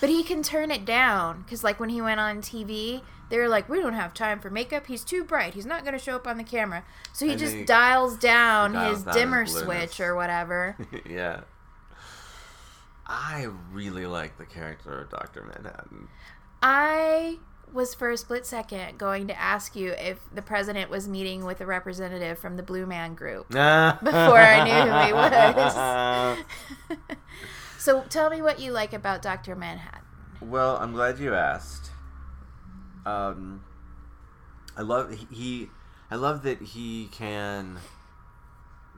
But 0.00 0.10
he 0.10 0.22
can 0.22 0.42
turn 0.42 0.70
it 0.70 0.84
down 0.84 1.42
because, 1.42 1.64
like, 1.64 1.80
when 1.80 1.88
he 1.88 2.00
went 2.02 2.20
on 2.20 2.38
TV, 2.42 3.02
they 3.30 3.38
were 3.38 3.48
like, 3.48 3.68
"We 3.68 3.80
don't 3.80 3.94
have 3.94 4.12
time 4.14 4.40
for 4.40 4.50
makeup. 4.50 4.86
He's 4.86 5.02
too 5.04 5.24
bright. 5.24 5.54
He's 5.54 5.66
not 5.66 5.82
going 5.84 5.92
to 5.98 5.98
show 6.04 6.16
up 6.16 6.26
on 6.26 6.36
the 6.36 6.44
camera." 6.44 6.84
So 7.12 7.24
he 7.26 7.32
And 7.32 7.40
just 7.40 7.54
he- 7.54 7.64
dials 7.64 8.16
down 8.18 8.72
dials 8.72 8.96
his 8.98 9.04
down 9.04 9.14
dimmer 9.14 9.44
his 9.44 9.54
switch 9.54 10.00
or 10.00 10.14
whatever. 10.14 10.76
yeah. 11.08 11.40
I 13.06 13.48
really 13.72 14.06
like 14.06 14.36
the 14.38 14.44
character 14.46 15.00
of 15.00 15.10
Doctor 15.10 15.42
Manhattan. 15.42 16.08
I 16.60 17.38
was 17.72 17.94
for 17.94 18.10
a 18.10 18.16
split 18.16 18.46
second 18.46 18.98
going 18.98 19.26
to 19.28 19.38
ask 19.40 19.76
you 19.76 19.90
if 19.92 20.18
the 20.34 20.42
president 20.42 20.90
was 20.90 21.06
meeting 21.08 21.44
with 21.44 21.60
a 21.60 21.66
representative 21.66 22.38
from 22.38 22.56
the 22.56 22.62
Blue 22.62 22.86
Man 22.86 23.14
Group. 23.14 23.48
Before 23.50 23.60
I 23.60 24.64
knew 24.64 24.90
who 24.90 25.06
he 25.06 25.12
was. 25.12 27.06
So 27.86 28.02
tell 28.08 28.30
me 28.30 28.42
what 28.42 28.58
you 28.58 28.72
like 28.72 28.92
about 28.92 29.22
Dr. 29.22 29.54
Manhattan. 29.54 30.02
Well, 30.40 30.76
I'm 30.76 30.92
glad 30.92 31.20
you 31.20 31.36
asked. 31.36 31.92
Um, 33.04 33.62
I 34.76 34.82
love 34.82 35.16
he-. 35.30 35.70
I 36.10 36.16
love 36.16 36.42
that 36.42 36.60
he 36.60 37.08
can. 37.12 37.78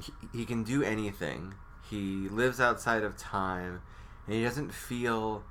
He, 0.03 0.39
he 0.39 0.45
can 0.47 0.63
do 0.65 0.83
anything. 0.83 1.53
He 1.91 2.31
lives 2.31 2.61
outside 2.61 3.03
of 3.03 3.19
time, 3.19 3.83
and 4.27 4.35
he 4.35 4.43
doesn't 4.43 4.73
feel. 4.73 5.45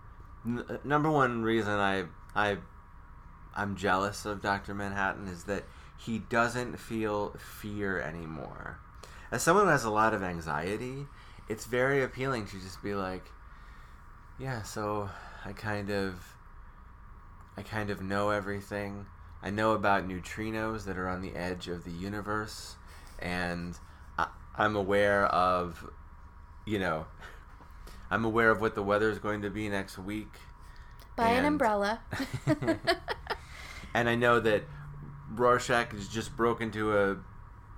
N- 0.43 0.79
number 0.83 1.11
one 1.11 1.43
reason 1.43 1.73
I 1.73 2.05
I 2.33 2.57
I'm 3.55 3.75
jealous 3.75 4.25
of 4.25 4.41
Doctor 4.41 4.73
Manhattan 4.73 5.27
is 5.27 5.43
that 5.43 5.65
he 5.95 6.17
doesn't 6.17 6.79
feel 6.79 7.35
fear 7.37 7.99
anymore. 7.99 8.79
As 9.31 9.43
someone 9.43 9.65
who 9.65 9.71
has 9.71 9.83
a 9.83 9.91
lot 9.91 10.15
of 10.15 10.23
anxiety, 10.23 11.05
it's 11.49 11.65
very 11.65 12.03
appealing 12.03 12.45
to 12.47 12.59
just 12.59 12.81
be 12.83 12.93
like, 12.93 13.25
yeah, 14.39 14.61
so 14.63 15.09
I 15.45 15.53
kind 15.53 15.89
of 15.89 16.35
I 17.57 17.61
kind 17.63 17.89
of 17.89 18.01
know 18.01 18.29
everything. 18.29 19.05
I 19.41 19.49
know 19.49 19.71
about 19.71 20.07
neutrinos 20.07 20.85
that 20.85 20.97
are 20.97 21.07
on 21.07 21.21
the 21.21 21.35
edge 21.35 21.67
of 21.67 21.83
the 21.83 21.91
universe 21.91 22.75
and 23.19 23.77
I, 24.17 24.27
I'm 24.55 24.75
aware 24.75 25.25
of 25.25 25.89
you 26.65 26.79
know 26.79 27.05
I'm 28.11 28.25
aware 28.25 28.49
of 28.51 28.61
what 28.61 28.75
the 28.75 28.83
weather 28.83 29.09
is 29.09 29.19
going 29.19 29.41
to 29.41 29.49
be 29.49 29.69
next 29.69 29.97
week. 29.97 30.33
Buy 31.15 31.29
an 31.29 31.37
And- 31.39 31.47
umbrella. 31.47 31.99
and 33.93 34.07
I 34.07 34.15
know 34.15 34.39
that 34.39 34.63
Rorschach 35.33 35.91
has 35.91 36.07
just 36.07 36.35
broke 36.37 36.61
into 36.61 36.97
a 36.97 37.17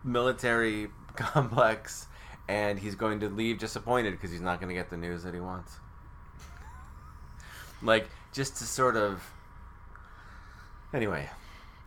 military 0.03 0.89
complex 1.15 2.07
and 2.49 2.79
he's 2.79 2.95
going 2.95 3.19
to 3.19 3.29
leave 3.29 3.59
disappointed 3.59 4.11
because 4.11 4.31
he's 4.31 4.41
not 4.41 4.59
going 4.59 4.69
to 4.69 4.73
get 4.73 4.89
the 4.89 4.97
news 4.97 5.23
that 5.23 5.35
he 5.35 5.39
wants. 5.39 5.77
like 7.83 8.09
just 8.33 8.57
to 8.57 8.65
sort 8.65 8.97
of 8.97 9.31
anyway. 10.93 11.29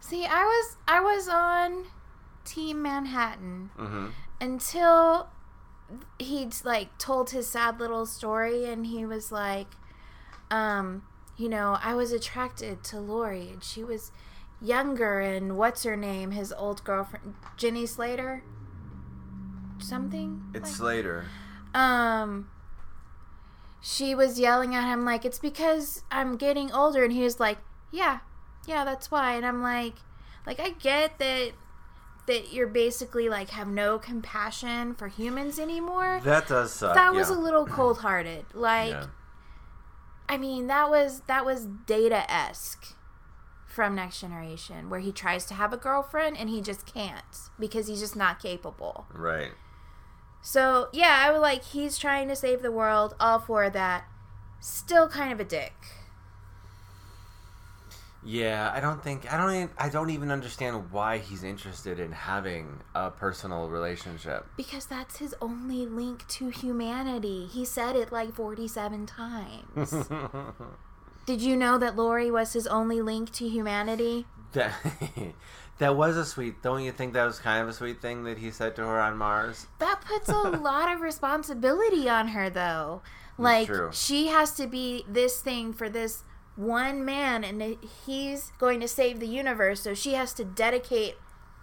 See, 0.00 0.24
I 0.24 0.44
was 0.44 0.76
I 0.86 1.00
was 1.00 1.28
on 1.28 1.86
Team 2.44 2.80
Manhattan 2.80 3.70
hmm 3.76 4.06
until 4.40 5.28
he'd 6.18 6.52
like 6.64 6.98
told 6.98 7.30
his 7.30 7.46
sad 7.46 7.78
little 7.78 8.04
story 8.04 8.64
and 8.64 8.86
he 8.86 9.06
was 9.06 9.30
like 9.30 9.68
um 10.50 11.02
you 11.36 11.48
know 11.48 11.78
i 11.82 11.94
was 11.94 12.10
attracted 12.12 12.82
to 12.82 12.98
laurie 12.98 13.50
and 13.50 13.62
she 13.62 13.84
was 13.84 14.10
younger 14.60 15.20
and 15.20 15.56
what's 15.56 15.84
her 15.84 15.96
name 15.96 16.32
his 16.32 16.52
old 16.54 16.82
girlfriend 16.82 17.34
jenny 17.56 17.86
slater 17.86 18.42
something 19.82 20.42
It's 20.54 20.70
like- 20.70 20.76
Slater. 20.76 21.24
um 21.74 22.48
she 23.80 24.14
was 24.14 24.38
yelling 24.38 24.74
at 24.74 24.84
him 24.84 25.04
like 25.04 25.24
it's 25.24 25.38
because 25.38 26.02
i'm 26.10 26.36
getting 26.36 26.70
older 26.72 27.02
and 27.02 27.12
he 27.12 27.22
was 27.24 27.40
like 27.40 27.58
yeah 27.90 28.20
yeah 28.66 28.84
that's 28.84 29.10
why 29.10 29.34
and 29.34 29.44
i'm 29.44 29.60
like 29.62 29.94
like 30.46 30.60
i 30.60 30.70
get 30.70 31.18
that 31.18 31.52
that 32.28 32.52
you're 32.52 32.68
basically 32.68 33.28
like 33.28 33.50
have 33.50 33.66
no 33.66 33.98
compassion 33.98 34.94
for 34.94 35.08
humans 35.08 35.58
anymore 35.58 36.20
That 36.22 36.46
does 36.46 36.72
suck. 36.72 36.94
that 36.94 37.12
was 37.12 37.28
yeah. 37.30 37.36
a 37.36 37.38
little 37.38 37.66
cold-hearted 37.66 38.44
like 38.54 38.90
Yeah. 38.90 39.06
i 40.28 40.36
mean 40.36 40.68
that 40.68 40.88
was 40.88 41.20
that 41.26 41.44
was 41.44 41.66
data-esque 41.86 42.94
from 43.66 43.94
next 43.96 44.20
generation 44.20 44.90
where 44.90 45.00
he 45.00 45.10
tries 45.10 45.44
to 45.46 45.54
have 45.54 45.72
a 45.72 45.76
girlfriend 45.78 46.36
and 46.36 46.48
he 46.50 46.60
just 46.60 46.86
can't 46.86 47.50
because 47.58 47.88
he's 47.88 48.00
just 48.00 48.14
not 48.14 48.40
capable 48.40 49.06
Right. 49.12 49.52
So 50.42 50.88
yeah, 50.92 51.24
I 51.24 51.30
was 51.30 51.40
like, 51.40 51.64
he's 51.64 51.96
trying 51.96 52.28
to 52.28 52.36
save 52.36 52.62
the 52.62 52.72
world, 52.72 53.14
all 53.18 53.38
for 53.38 53.70
that. 53.70 54.04
Still 54.60 55.08
kind 55.08 55.32
of 55.32 55.40
a 55.40 55.44
dick. 55.44 55.72
Yeah, 58.24 58.70
I 58.72 58.80
don't 58.80 59.02
think 59.02 59.32
I 59.32 59.36
don't 59.36 59.54
even, 59.54 59.70
I 59.78 59.88
don't 59.88 60.10
even 60.10 60.30
understand 60.30 60.92
why 60.92 61.18
he's 61.18 61.42
interested 61.42 61.98
in 61.98 62.12
having 62.12 62.80
a 62.94 63.10
personal 63.10 63.68
relationship. 63.68 64.46
Because 64.56 64.86
that's 64.86 65.18
his 65.18 65.34
only 65.40 65.86
link 65.86 66.26
to 66.28 66.50
humanity. 66.50 67.46
He 67.46 67.64
said 67.64 67.96
it 67.96 68.12
like 68.12 68.32
47 68.32 69.06
times. 69.06 69.94
Did 71.26 71.40
you 71.40 71.56
know 71.56 71.78
that 71.78 71.96
Laurie 71.96 72.30
was 72.30 72.52
his 72.52 72.66
only 72.66 73.00
link 73.00 73.32
to 73.32 73.48
humanity? 73.48 74.26
That 74.52 74.74
that 75.82 75.96
was 75.96 76.16
a 76.16 76.24
sweet. 76.24 76.62
Don't 76.62 76.84
you 76.84 76.92
think 76.92 77.12
that 77.14 77.24
was 77.24 77.40
kind 77.40 77.60
of 77.60 77.68
a 77.68 77.72
sweet 77.72 78.00
thing 78.00 78.22
that 78.22 78.38
he 78.38 78.52
said 78.52 78.76
to 78.76 78.82
her 78.82 79.00
on 79.00 79.16
Mars? 79.16 79.66
That 79.80 80.00
puts 80.00 80.28
a 80.28 80.32
lot 80.42 80.92
of 80.92 81.00
responsibility 81.00 82.08
on 82.08 82.28
her, 82.28 82.48
though. 82.48 83.02
Like, 83.36 83.68
she 83.90 84.28
has 84.28 84.52
to 84.52 84.68
be 84.68 85.04
this 85.08 85.40
thing 85.40 85.72
for 85.72 85.88
this 85.88 86.22
one 86.54 87.04
man, 87.04 87.42
and 87.42 87.78
he's 88.06 88.52
going 88.58 88.78
to 88.78 88.86
save 88.86 89.18
the 89.18 89.26
universe, 89.26 89.80
so 89.80 89.92
she 89.92 90.12
has 90.12 90.32
to 90.34 90.44
dedicate 90.44 91.16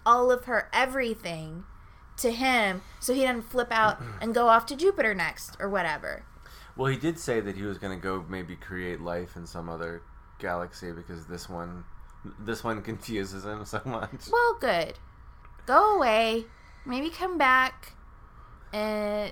all 0.04 0.30
of 0.30 0.44
her 0.44 0.68
everything 0.70 1.64
to 2.18 2.30
him 2.30 2.82
so 2.98 3.14
he 3.14 3.22
doesn't 3.22 3.42
flip 3.42 3.68
out 3.70 4.02
and 4.20 4.34
go 4.34 4.48
off 4.48 4.66
to 4.66 4.76
Jupiter 4.76 5.14
next 5.14 5.56
or 5.58 5.70
whatever. 5.70 6.24
Well, 6.76 6.90
he 6.90 6.98
did 6.98 7.18
say 7.18 7.40
that 7.40 7.56
he 7.56 7.62
was 7.62 7.78
going 7.78 7.98
to 7.98 8.02
go 8.02 8.22
maybe 8.28 8.54
create 8.54 9.00
life 9.00 9.36
in 9.36 9.46
some 9.46 9.70
other 9.70 10.02
galaxy 10.38 10.92
because 10.92 11.26
this 11.26 11.48
one 11.48 11.84
this 12.38 12.62
one 12.62 12.82
confuses 12.82 13.44
him 13.44 13.64
so 13.64 13.80
much. 13.84 14.28
Well, 14.30 14.58
good. 14.60 14.94
Go 15.66 15.96
away. 15.96 16.46
Maybe 16.84 17.10
come 17.10 17.38
back 17.38 17.92
in 18.72 19.30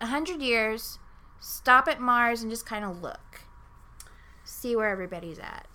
a 0.00 0.06
hundred 0.06 0.40
years. 0.42 0.98
Stop 1.40 1.88
at 1.88 2.00
Mars 2.00 2.42
and 2.42 2.50
just 2.50 2.66
kind 2.66 2.84
of 2.84 3.00
look. 3.02 3.42
See 4.44 4.74
where 4.74 4.88
everybody's 4.88 5.38
at. 5.38 5.66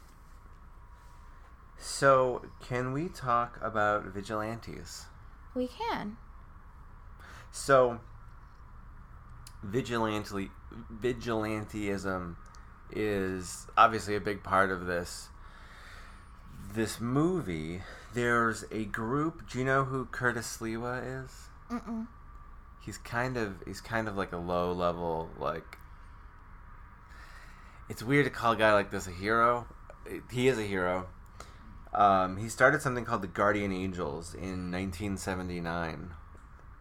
So, 1.78 2.46
can 2.62 2.94
we 2.94 3.10
talk 3.10 3.60
about 3.62 4.06
vigilantes? 4.06 5.06
We 5.54 5.68
can. 5.68 6.18
So, 7.52 8.00
vigilante 9.64 10.50
vigilanteism 11.02 12.36
is 12.92 13.68
obviously 13.78 14.16
a 14.16 14.22
big 14.22 14.44
part 14.44 14.72
of 14.72 14.86
this. 14.86 15.30
This 16.74 17.00
movie, 17.00 17.82
there's 18.16 18.66
a 18.72 18.86
group. 18.86 19.48
Do 19.50 19.60
you 19.60 19.66
know 19.66 19.84
who 19.84 20.06
Curtis 20.06 20.58
Sliwa 20.58 21.24
is? 21.24 21.50
Mm-mm. 21.70 22.08
He's 22.84 22.98
kind 22.98 23.38
of 23.38 23.58
he's 23.68 23.80
kind 23.80 24.08
of 24.08 24.18
like 24.18 24.32
a 24.32 24.38
low 24.38 24.74
level 24.74 25.30
like. 25.38 25.78
It's 27.90 28.02
weird 28.02 28.26
to 28.26 28.32
call 28.32 28.54
a 28.54 28.56
guy 28.56 28.74
like 28.74 28.90
this 28.90 29.06
a 29.06 29.12
hero. 29.12 29.68
He 30.32 30.48
is 30.48 30.58
a 30.58 30.64
hero. 30.64 31.10
Um, 31.94 32.38
he 32.38 32.50
started 32.50 32.82
something 32.82 33.06
called 33.06 33.22
the 33.22 33.28
Guardian 33.28 33.72
Angels 33.72 34.34
in 34.34 34.72
1979 34.72 36.16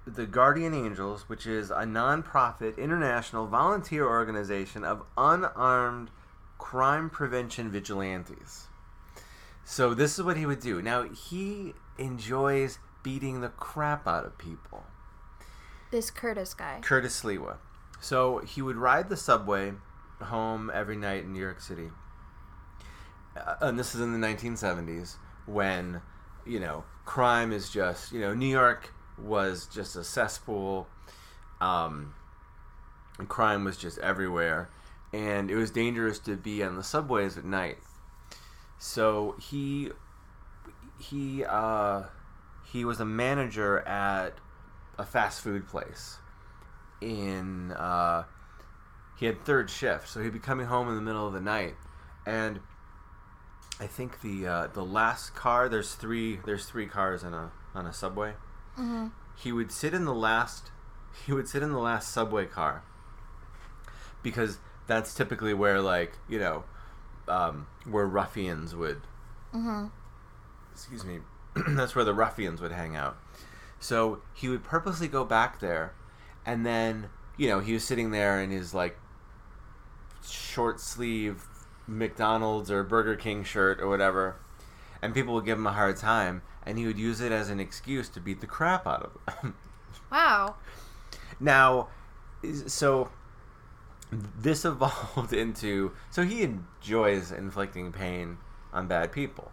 the 0.07 0.27
Guardian 0.27 0.75
Angels, 0.75 1.29
which 1.29 1.47
is 1.47 1.71
a 1.71 1.87
non-profit 1.87 2.77
international 2.77 3.47
volunteer 3.47 4.05
organization 4.05 4.83
of 4.85 5.05
unarmed 5.17 6.11
crime 6.59 7.09
prevention 7.09 7.71
vigilantes. 7.71 8.67
So 9.65 9.95
this 9.95 10.19
is 10.19 10.25
what 10.25 10.37
he 10.37 10.47
would 10.47 10.61
do. 10.61 10.83
Now 10.83 11.05
he 11.05 11.75
enjoys 11.99 12.79
beating 13.03 13.41
the 13.41 13.49
crap 13.49 14.07
out 14.07 14.25
of 14.25 14.39
people. 14.39 14.85
This 15.91 16.11
Curtis 16.11 16.55
guy. 16.55 16.81
Curtis 16.83 17.23
Sliwa. 17.23 17.57
So 18.01 18.39
he 18.39 18.63
would 18.63 18.77
ride 18.77 19.09
the 19.09 19.17
subway 19.17 19.73
home 20.21 20.71
every 20.73 20.97
night 20.97 21.25
in 21.25 21.33
New 21.33 21.41
York 21.41 21.61
City. 21.61 21.91
Uh, 23.37 23.55
and 23.61 23.79
this 23.79 23.95
is 23.95 24.01
in 24.01 24.19
the 24.19 24.27
1970s 24.27 25.17
when, 25.47 26.01
you 26.45 26.61
know, 26.61 26.85
crime 27.05 27.53
is 27.53 27.69
just 27.71 28.13
you 28.13 28.21
know 28.21 28.35
New 28.35 28.47
York 28.47 28.93
was 29.19 29.67
just 29.67 29.97
a 29.97 30.05
cesspool. 30.05 30.89
Um, 31.61 32.15
and 33.19 33.29
crime 33.29 33.65
was 33.65 33.77
just 33.77 33.99
everywhere, 33.99 34.69
and 35.13 35.51
it 35.51 35.55
was 35.55 35.71
dangerous 35.71 36.19
to 36.21 36.37
be 36.37 36.63
on 36.63 36.77
the 36.77 36.83
subways 36.83 37.37
at 37.37 37.45
night. 37.45 37.79
So 38.83 39.37
he 39.39 39.91
he 40.99 41.45
uh, 41.45 42.03
he 42.65 42.85
was 42.85 42.99
a 42.99 43.05
manager 43.05 43.79
at 43.79 44.35
a 44.99 45.07
fast 45.07 45.41
food 45.41 45.69
place. 45.69 46.17
In 47.01 47.71
uh, 47.71 48.25
he 49.17 49.27
had 49.27 49.45
third 49.45 49.71
shift, 49.71 50.09
so 50.09 50.21
he'd 50.21 50.33
be 50.33 50.41
coming 50.41 50.67
home 50.67 50.89
in 50.89 50.97
the 50.97 51.01
middle 51.01 51.25
of 51.25 51.33
the 51.33 51.41
night, 51.41 51.77
and 52.27 52.59
I 53.79 53.87
think 53.87 54.21
the 54.21 54.49
uh, 54.49 54.67
the 54.67 54.85
last 54.85 55.33
car 55.37 55.69
there's 55.69 55.95
three 55.95 56.41
there's 56.45 56.67
three 56.67 56.87
cars 56.87 57.23
on 57.23 57.35
a 57.35 57.53
on 57.77 57.87
a 57.87 57.93
subway. 57.93 58.33
Mm-hmm. 58.77 59.07
He 59.37 59.53
would 59.53 59.71
sit 59.71 59.95
in 59.95 60.07
the 60.07 60.15
last 60.15 60.73
he 61.25 61.33
would 61.33 61.47
sit 61.47 61.63
in 61.63 61.71
the 61.71 61.79
last 61.79 62.13
subway 62.13 62.47
car 62.47 62.83
because 64.25 64.59
that's 64.89 65.15
typically 65.15 65.55
where 65.55 65.81
like 65.81 66.15
you 66.29 66.41
know 66.41 66.65
um, 67.29 67.67
where 67.85 68.07
ruffians 68.07 68.75
would 68.75 69.03
Mm-hmm. 69.55 69.87
excuse 70.73 71.05
me 71.05 71.19
that's 71.77 71.95
where 71.95 72.05
the 72.07 72.15
ruffians 72.15 72.61
would 72.63 72.73
hang 72.73 72.97
out 72.97 73.17
so 73.79 74.23
he 74.33 74.49
would 74.49 74.65
purposely 74.65 75.09
go 75.09 75.25
back 75.25 75.61
there 75.61 75.93
and 76.47 76.65
then 76.65 77.11
you 77.37 77.49
know 77.49 77.61
he 77.61 77.75
was 77.75 77.85
sitting 77.85 78.11
there 78.13 78.41
in 78.41 78.51
his 78.51 78.73
like 78.73 78.99
short 80.27 80.81
sleeve 80.81 81.45
mcdonald's 81.87 82.71
or 82.71 82.83
burger 82.83 83.17
king 83.17 83.43
shirt 83.45 83.81
or 83.81 83.89
whatever 83.89 84.37
and 85.03 85.13
people 85.15 85.35
would 85.35 85.45
give 85.45 85.59
him 85.59 85.67
a 85.67 85.73
hard 85.73 85.97
time 85.97 86.41
and 86.65 86.79
he 86.79 86.87
would 86.87 86.99
use 86.99 87.21
it 87.21 87.33
as 87.33 87.51
an 87.51 87.59
excuse 87.61 88.09
to 88.09 88.21
beat 88.21 88.41
the 88.41 88.47
crap 88.47 88.87
out 88.87 89.03
of 89.27 89.35
them 89.43 89.55
Wow. 90.13 90.55
now 91.41 91.89
so 92.67 93.11
this 94.13 94.65
evolved 94.73 95.33
into 95.33 95.93
so 96.11 96.23
he 96.23 96.43
enjoys 96.43 97.33
inflicting 97.33 97.91
pain 97.93 98.37
on 98.73 98.87
bad 98.87 99.11
people 99.13 99.51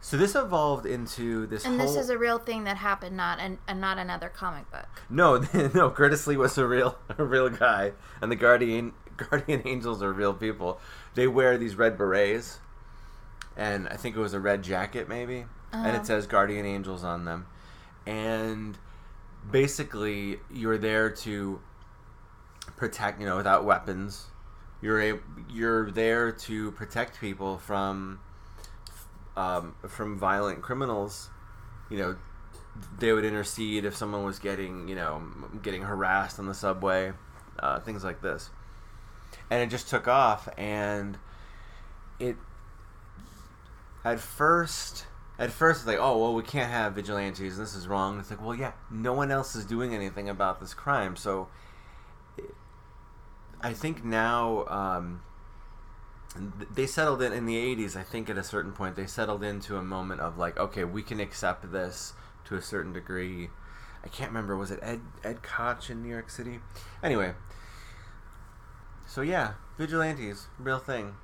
so 0.00 0.18
this 0.18 0.34
evolved 0.34 0.84
into 0.84 1.46
this 1.46 1.64
And 1.64 1.80
whole 1.80 1.86
this 1.86 1.96
is 1.96 2.10
a 2.10 2.18
real 2.18 2.38
thing 2.38 2.64
that 2.64 2.76
happened, 2.76 3.16
not 3.16 3.40
an, 3.40 3.56
and 3.66 3.80
not 3.80 3.96
another 3.96 4.28
comic 4.28 4.70
book. 4.70 5.02
no 5.08 5.38
no 5.74 5.90
curtis 5.90 6.26
lee 6.26 6.36
was 6.36 6.58
a 6.58 6.66
real 6.66 6.98
a 7.18 7.24
real 7.24 7.48
guy 7.48 7.92
and 8.20 8.30
the 8.30 8.36
guardian 8.36 8.92
guardian 9.16 9.62
angels 9.64 10.02
are 10.02 10.12
real 10.12 10.34
people 10.34 10.78
they 11.14 11.26
wear 11.26 11.56
these 11.56 11.76
red 11.76 11.96
berets 11.96 12.58
and 13.56 13.88
i 13.88 13.96
think 13.96 14.14
it 14.16 14.20
was 14.20 14.34
a 14.34 14.40
red 14.40 14.62
jacket 14.62 15.08
maybe 15.08 15.46
and 15.72 15.86
Uh-huh. 15.86 15.96
it 15.98 16.04
says 16.06 16.26
guardian 16.26 16.66
angels 16.66 17.02
on 17.04 17.24
them 17.24 17.46
and 18.06 18.76
basically 19.50 20.38
you're 20.52 20.78
there 20.78 21.08
to 21.10 21.60
protect 22.76 23.20
you 23.20 23.26
know 23.26 23.36
without 23.36 23.64
weapons. 23.64 24.26
You're 24.82 25.00
a, 25.00 25.18
you're 25.50 25.90
there 25.90 26.30
to 26.30 26.70
protect 26.72 27.20
people 27.20 27.58
from 27.58 28.20
um, 29.36 29.74
from 29.88 30.18
violent 30.18 30.62
criminals. 30.62 31.30
You 31.90 31.98
know 31.98 32.16
they 32.98 33.12
would 33.12 33.24
intercede 33.24 33.84
if 33.84 33.94
someone 33.94 34.24
was 34.24 34.38
getting 34.38 34.88
you 34.88 34.94
know 34.94 35.22
getting 35.62 35.82
harassed 35.82 36.38
on 36.38 36.46
the 36.46 36.54
subway 36.54 37.12
uh, 37.58 37.80
things 37.80 38.04
like 38.04 38.20
this. 38.20 38.50
And 39.50 39.62
it 39.62 39.70
just 39.70 39.88
took 39.88 40.08
off 40.08 40.48
and 40.56 41.18
it 42.18 42.36
at 44.04 44.20
first 44.20 45.06
at 45.38 45.50
first 45.50 45.80
it's 45.80 45.86
like 45.86 45.98
oh 45.98 46.18
well 46.18 46.34
we 46.34 46.42
can't 46.42 46.70
have 46.70 46.94
vigilantes 46.94 47.56
and 47.56 47.66
this 47.66 47.74
is 47.74 47.88
wrong. 47.88 48.18
It's 48.18 48.30
like 48.30 48.42
well 48.42 48.54
yeah 48.54 48.72
no 48.90 49.12
one 49.12 49.30
else 49.30 49.54
is 49.54 49.64
doing 49.64 49.94
anything 49.94 50.28
about 50.28 50.60
this 50.60 50.74
crime. 50.74 51.16
So 51.16 51.48
i 53.64 53.72
think 53.72 54.04
now 54.04 54.64
um, 54.66 55.22
they 56.72 56.86
settled 56.86 57.22
in 57.22 57.32
in 57.32 57.46
the 57.46 57.56
80s 57.56 57.96
i 57.96 58.02
think 58.02 58.30
at 58.30 58.38
a 58.38 58.44
certain 58.44 58.72
point 58.72 58.94
they 58.94 59.06
settled 59.06 59.42
into 59.42 59.76
a 59.76 59.82
moment 59.82 60.20
of 60.20 60.38
like 60.38 60.56
okay 60.58 60.84
we 60.84 61.02
can 61.02 61.18
accept 61.18 61.72
this 61.72 62.14
to 62.44 62.56
a 62.56 62.62
certain 62.62 62.92
degree. 62.92 63.50
I 64.04 64.08
can't 64.08 64.30
remember 64.30 64.56
was 64.56 64.70
it 64.70 64.80
ed 64.82 65.00
ed 65.22 65.42
koch 65.42 65.90
in 65.90 66.02
new 66.02 66.08
york 66.08 66.30
city? 66.30 66.60
Anyway. 67.02 67.34
So 69.06 69.22
yeah 69.22 69.54
vigilantes 69.78 70.48
real 70.58 70.78
thing. 70.78 71.14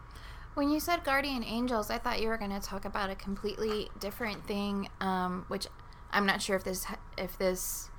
When 0.55 0.71
you 0.71 0.81
said 0.81 1.05
guardian 1.05 1.45
angels, 1.45 1.91
I 1.91 1.99
thought 1.99 2.21
you 2.21 2.29
were 2.29 2.37
going 2.37 2.51
to 2.51 2.61
talk 2.61 2.85
about 2.85 3.09
a 3.09 3.15
completely 3.15 3.89
different 4.01 4.47
thing, 4.47 4.89
um, 5.01 5.45
which 5.47 5.69
I'm 6.11 6.27
not 6.27 6.43
sure 6.43 6.57
if 6.57 6.65
this 6.65 6.87
if 7.17 7.39
this 7.39 7.91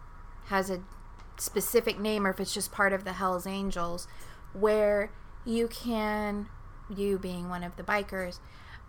has 0.45 0.69
a 0.69 0.81
specific 1.37 1.99
name 1.99 2.27
or 2.27 2.31
if 2.31 2.39
it's 2.39 2.53
just 2.53 2.71
part 2.71 2.91
of 2.93 3.03
the 3.03 3.13
Hell's 3.13 3.47
Angels, 3.47 4.07
where 4.53 5.11
you 5.45 5.67
can, 5.67 6.47
you 6.95 7.17
being 7.17 7.49
one 7.49 7.63
of 7.63 7.75
the 7.77 7.83
bikers, 7.83 8.39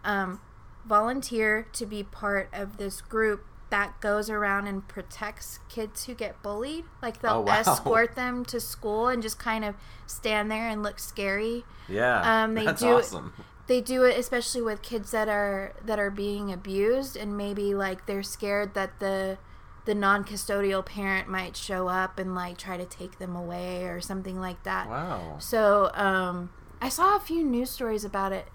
um, 0.04 0.40
volunteer 0.86 1.66
to 1.72 1.86
be 1.86 2.02
part 2.02 2.48
of 2.52 2.76
this 2.76 3.00
group 3.00 3.44
that 3.70 3.98
goes 4.02 4.28
around 4.28 4.66
and 4.66 4.86
protects 4.86 5.58
kids 5.70 6.04
who 6.04 6.12
get 6.14 6.42
bullied. 6.42 6.84
Like 7.00 7.22
they'll 7.22 7.32
Oh, 7.36 7.40
wow. 7.46 7.60
escort 7.60 8.14
them 8.16 8.44
to 8.46 8.60
school 8.60 9.08
and 9.08 9.22
just 9.22 9.38
kind 9.38 9.64
of 9.64 9.76
stand 10.06 10.50
there 10.50 10.68
and 10.68 10.82
look 10.82 10.98
scary 10.98 11.64
yeah 11.88 12.44
Um, 12.44 12.54
they 12.54 12.64
that's 12.66 12.82
do- 12.82 12.88
awesome 12.98 13.32
they 13.68 13.80
do 13.80 14.04
it 14.04 14.18
especially 14.18 14.60
with 14.60 14.82
kids 14.82 15.10
that 15.12 15.28
are 15.28 15.72
that 15.84 15.98
are 15.98 16.10
being 16.10 16.52
abused 16.52 17.16
and 17.16 17.36
maybe 17.36 17.74
like 17.74 18.04
they're 18.06 18.22
scared 18.22 18.74
that 18.74 18.98
the 19.00 19.38
the 19.84 19.94
non-custodial 19.94 20.84
parent 20.84 21.28
might 21.28 21.56
show 21.56 21.88
up 21.88 22.18
and 22.18 22.34
like 22.34 22.56
try 22.56 22.76
to 22.76 22.84
take 22.84 23.18
them 23.18 23.34
away 23.34 23.84
or 23.84 24.00
something 24.00 24.40
like 24.40 24.62
that. 24.62 24.88
Wow. 24.88 25.36
So 25.38 25.90
um 25.94 26.50
i 26.80 26.88
saw 26.88 27.16
a 27.16 27.20
few 27.20 27.44
news 27.44 27.70
stories 27.70 28.04
about 28.04 28.32
it 28.32 28.46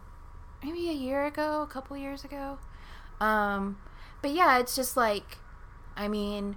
maybe 0.64 0.90
a 0.90 0.94
year 0.94 1.26
ago 1.26 1.62
a 1.62 1.68
couple 1.68 1.98
years 1.98 2.24
ago. 2.24 2.58
Um 3.20 3.78
but 4.22 4.32
yeah 4.32 4.58
it's 4.60 4.76
just 4.76 4.96
like 4.98 5.38
i 5.96 6.08
mean 6.08 6.56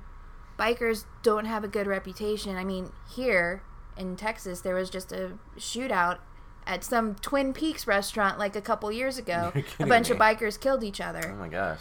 bikers 0.59 1.05
don't 1.23 1.47
have 1.47 1.65
a 1.65 1.69
good 1.69 1.87
reputation. 1.87 2.57
I 2.57 2.65
mean 2.65 2.93
here 3.15 3.63
in 3.97 4.15
texas 4.17 4.61
there 4.61 4.75
was 4.75 4.89
just 4.89 5.11
a 5.13 5.33
shootout 5.59 6.19
at 6.67 6.85
some 6.85 7.17
twin 7.17 7.53
peaks 7.53 7.87
restaurant 7.87 8.39
like 8.39 8.55
a 8.55 8.61
couple 8.61 8.93
years 8.93 9.19
ago. 9.19 9.53
A 9.81 9.87
bunch 9.87 10.11
of 10.11 10.19
bikers 10.19 10.61
killed 10.61 10.85
each 10.85 11.01
other. 11.01 11.35
oh 11.35 11.41
my 11.41 11.49
gosh. 11.49 11.81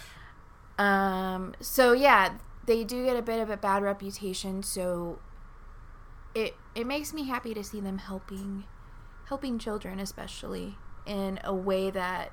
Um 0.80 1.54
so 1.60 1.92
yeah 1.92 2.34
they 2.70 2.84
do 2.84 3.04
get 3.04 3.18
a 3.18 3.22
bit 3.24 3.40
of 3.40 3.50
a 3.50 3.58
bad 3.58 3.82
reputation 3.82 4.62
so 4.62 5.18
it 6.36 6.56
it 6.76 6.86
makes 6.86 7.12
me 7.14 7.24
happy 7.28 7.52
to 7.54 7.64
see 7.64 7.80
them 7.80 7.98
helping 7.98 8.64
helping 9.28 9.58
children 9.58 10.00
especially 10.00 10.78
in 11.08 11.40
a 11.44 11.54
way 11.54 11.90
that 11.90 12.32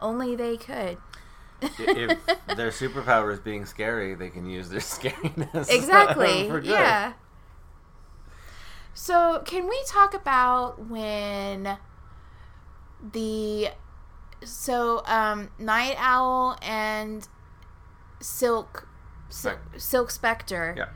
only 0.00 0.36
they 0.36 0.56
could 0.56 0.96
if 1.60 1.76
their 2.56 2.70
superpower 2.70 3.32
is 3.32 3.40
being 3.40 3.66
scary, 3.66 4.14
they 4.14 4.28
can 4.28 4.48
use 4.48 4.68
their 4.68 4.78
scariness. 4.94 5.68
exactly 5.68 6.48
yeah 6.62 7.14
so 8.94 9.42
can 9.44 9.68
we 9.68 9.82
talk 9.88 10.14
about 10.14 10.88
when 10.88 11.78
the 13.12 13.68
so 14.44 15.02
um 15.06 15.50
night 15.58 15.96
owl 15.98 16.56
and 16.62 17.26
silk 18.20 18.87
Sil- 19.28 19.58
Spec- 19.58 19.80
silk 19.80 20.10
spectre 20.10 20.74
Yeah. 20.76 20.88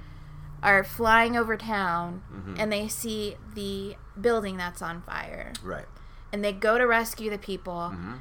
are 0.63 0.83
flying 0.85 1.37
over 1.37 1.57
town 1.57 2.23
Mhm. 2.33 2.59
and 2.59 2.73
they 2.73 2.89
see 2.89 3.37
the 3.55 3.97
building 4.21 4.57
that's 4.57 4.81
on 4.83 5.03
fire 5.03 5.53
Right. 5.63 5.87
and 6.33 6.43
they 6.45 6.53
go 6.53 6.79
to 6.79 6.87
rescue 6.87 7.31
the 7.31 7.39
people 7.39 7.91
hmm 7.91 8.15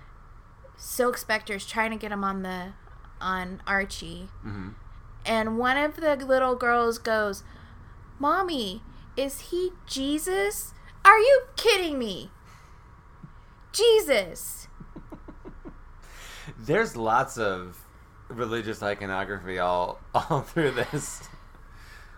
silk 0.78 1.15
spectre's 1.17 1.65
trying 1.67 1.91
to 1.91 1.97
get 1.97 2.12
him 2.12 2.24
on 2.24 2.41
the 2.41 2.74
on 3.21 3.62
archie 3.67 4.30
hmm 4.41 4.69
and 5.26 5.60
one 5.60 5.78
of 5.78 5.97
the 5.97 6.15
little 6.15 6.56
girls 6.56 6.97
goes, 6.97 7.43
Mommy, 8.17 8.82
is 9.15 9.52
he 9.52 9.71
Jesus? 9.86 10.74
Are 11.06 11.19
you 11.19 11.43
kidding 11.56 12.00
me? 12.00 12.32
Jesus. 13.71 14.67
There's 16.58 16.95
lots 16.97 17.38
of 17.38 17.86
religious 18.32 18.82
iconography 18.84 19.60
all 19.60 20.00
all 20.13 20.41
through 20.41 20.72
this. 20.72 21.28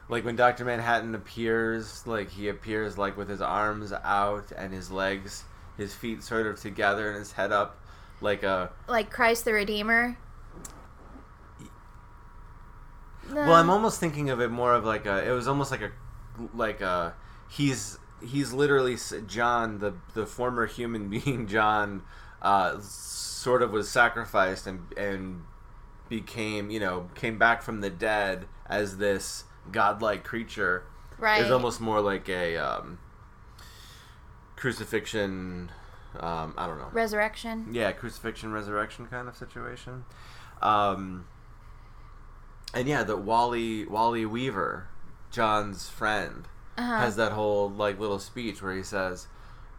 Like 0.09 0.25
when 0.25 0.35
Doctor 0.35 0.65
Manhattan 0.65 1.15
appears, 1.15 2.05
like 2.05 2.29
he 2.29 2.49
appears 2.49 2.97
like 2.97 3.17
with 3.17 3.29
his 3.29 3.41
arms 3.41 3.93
out 3.93 4.51
and 4.55 4.73
his 4.73 4.91
legs, 4.91 5.43
his 5.77 5.93
feet 5.93 6.23
sort 6.23 6.45
of 6.45 6.59
together 6.59 7.09
and 7.09 7.19
his 7.19 7.31
head 7.31 7.51
up, 7.51 7.79
like 8.21 8.43
a. 8.43 8.71
Like 8.87 9.09
Christ 9.09 9.45
the 9.45 9.53
Redeemer. 9.53 10.17
Well, 13.31 13.53
I'm 13.53 13.69
almost 13.69 13.99
thinking 13.99 14.29
of 14.29 14.41
it 14.41 14.49
more 14.49 14.73
of 14.73 14.83
like 14.83 15.05
a. 15.05 15.27
It 15.27 15.31
was 15.31 15.47
almost 15.47 15.71
like 15.71 15.81
a, 15.81 15.91
like 16.53 16.81
a. 16.81 17.13
He's 17.49 17.97
he's 18.21 18.53
literally 18.53 18.97
John, 19.27 19.79
the 19.79 19.93
the 20.13 20.25
former 20.25 20.65
human 20.65 21.09
being 21.23 21.47
John, 21.47 22.03
uh, 22.41 22.79
sort 22.81 23.61
of 23.61 23.71
was 23.71 23.89
sacrificed 23.89 24.67
and 24.67 24.91
and 24.97 25.43
became 26.21 26.69
you 26.69 26.79
know 26.79 27.09
came 27.15 27.39
back 27.39 27.63
from 27.63 27.81
the 27.81 27.89
dead 27.89 28.45
as 28.67 28.97
this 28.97 29.45
godlike 29.71 30.23
creature 30.23 30.83
Right. 31.17 31.41
is 31.41 31.49
almost 31.49 31.79
more 31.81 32.01
like 32.01 32.27
a 32.29 32.55
um, 32.57 32.99
crucifixion. 34.55 35.71
Um, 36.19 36.53
I 36.57 36.67
don't 36.67 36.77
know. 36.77 36.89
Resurrection. 36.91 37.67
Yeah, 37.71 37.91
crucifixion, 37.93 38.51
resurrection 38.51 39.07
kind 39.07 39.27
of 39.27 39.35
situation. 39.35 40.05
Um, 40.61 41.25
and 42.73 42.87
yeah, 42.87 43.03
that 43.03 43.17
Wally 43.19 43.85
Wally 43.85 44.25
Weaver, 44.25 44.87
John's 45.31 45.89
friend, 45.89 46.47
Uh-huh. 46.77 46.97
has 46.97 47.15
that 47.15 47.31
whole 47.31 47.69
like 47.69 47.99
little 47.99 48.19
speech 48.19 48.61
where 48.61 48.75
he 48.75 48.83
says, 48.83 49.27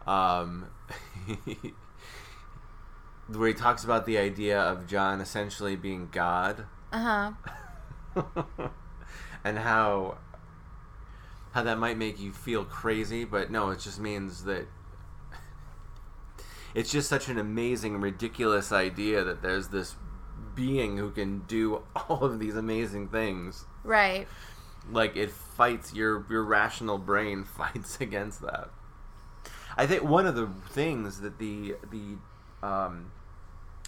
um, 0.07 0.67
where 3.27 3.47
he 3.47 3.53
talks 3.53 3.83
about 3.83 4.05
the 4.05 4.17
idea 4.17 4.59
of 4.59 4.87
John 4.87 5.19
essentially 5.21 5.75
being 5.75 6.09
God 6.11 6.65
Uh 6.91 7.33
huh. 8.15 8.23
and 9.43 9.59
how 9.59 10.17
how 11.51 11.63
that 11.63 11.77
might 11.77 11.97
make 11.97 12.19
you 12.19 12.33
feel 12.33 12.65
crazy, 12.65 13.23
but 13.23 13.49
no, 13.49 13.69
it 13.69 13.79
just 13.79 13.99
means 13.99 14.43
that 14.43 14.67
it's 16.75 16.91
just 16.91 17.07
such 17.07 17.29
an 17.29 17.37
amazing, 17.37 18.01
ridiculous 18.01 18.71
idea 18.73 19.23
that 19.23 19.41
there's 19.41 19.69
this 19.69 19.95
being 20.53 20.97
who 20.97 21.11
can 21.11 21.39
do 21.47 21.83
all 21.95 22.23
of 22.23 22.39
these 22.39 22.55
amazing 22.55 23.07
things. 23.07 23.65
Right. 23.83 24.27
Like 24.91 25.15
it 25.15 25.31
fights 25.31 25.93
your 25.93 26.25
your 26.29 26.43
rational 26.43 26.97
brain 26.97 27.43
fights 27.43 27.99
against 27.99 28.41
that. 28.41 28.69
I 29.77 29.85
think 29.87 30.03
one 30.03 30.25
of 30.25 30.35
the 30.35 30.47
things 30.69 31.21
that 31.21 31.39
the 31.39 31.75
the 31.89 32.17
um, 32.63 33.11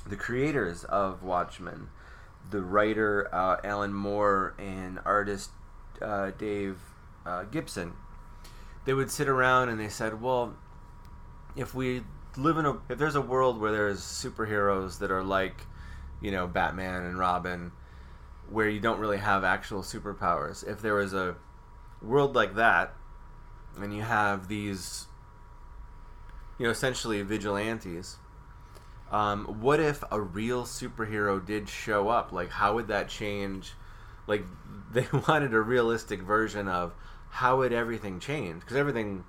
the 0.05 0.15
creators 0.15 0.83
of 0.85 1.23
Watchmen, 1.23 1.89
the 2.49 2.61
writer 2.61 3.27
uh, 3.33 3.57
Alan 3.63 3.93
Moore 3.93 4.53
and 4.57 4.99
artist 5.05 5.51
uh, 6.01 6.31
Dave 6.37 6.79
uh, 7.25 7.43
Gibson, 7.43 7.93
they 8.85 8.93
would 8.93 9.11
sit 9.11 9.27
around 9.27 9.69
and 9.69 9.79
they 9.79 9.89
said, 9.89 10.21
"Well, 10.21 10.55
if 11.55 11.73
we 11.73 12.03
live 12.37 12.57
in 12.57 12.65
a 12.65 12.77
if 12.89 12.97
there's 12.97 13.15
a 13.15 13.21
world 13.21 13.59
where 13.59 13.71
there's 13.71 13.99
superheroes 13.99 14.99
that 14.99 15.11
are 15.11 15.23
like, 15.23 15.61
you 16.21 16.31
know, 16.31 16.47
Batman 16.47 17.03
and 17.03 17.17
Robin, 17.17 17.71
where 18.49 18.69
you 18.69 18.79
don't 18.79 18.99
really 18.99 19.17
have 19.17 19.43
actual 19.43 19.81
superpowers, 19.81 20.65
if 20.67 20.81
there 20.81 20.95
was 20.95 21.13
a 21.13 21.35
world 22.01 22.35
like 22.35 22.55
that, 22.55 22.93
and 23.77 23.93
you 23.93 24.03
have 24.03 24.47
these, 24.47 25.07
you 26.57 26.65
know, 26.65 26.71
essentially 26.71 27.21
vigilantes." 27.23 28.17
Um, 29.11 29.61
what 29.61 29.79
if 29.79 30.03
a 30.11 30.19
real 30.19 30.63
superhero 30.63 31.43
did 31.43 31.69
show 31.69 32.09
up? 32.09 32.31
Like, 32.31 32.49
how 32.49 32.75
would 32.75 32.87
that 32.87 33.09
change? 33.09 33.73
Like, 34.25 34.43
they 34.91 35.07
wanted 35.27 35.53
a 35.53 35.61
realistic 35.61 36.21
version 36.21 36.67
of 36.67 36.93
how 37.29 37.57
would 37.57 37.73
everything 37.73 38.19
change? 38.19 38.61
Because 38.61 38.77
everything, 38.77 39.23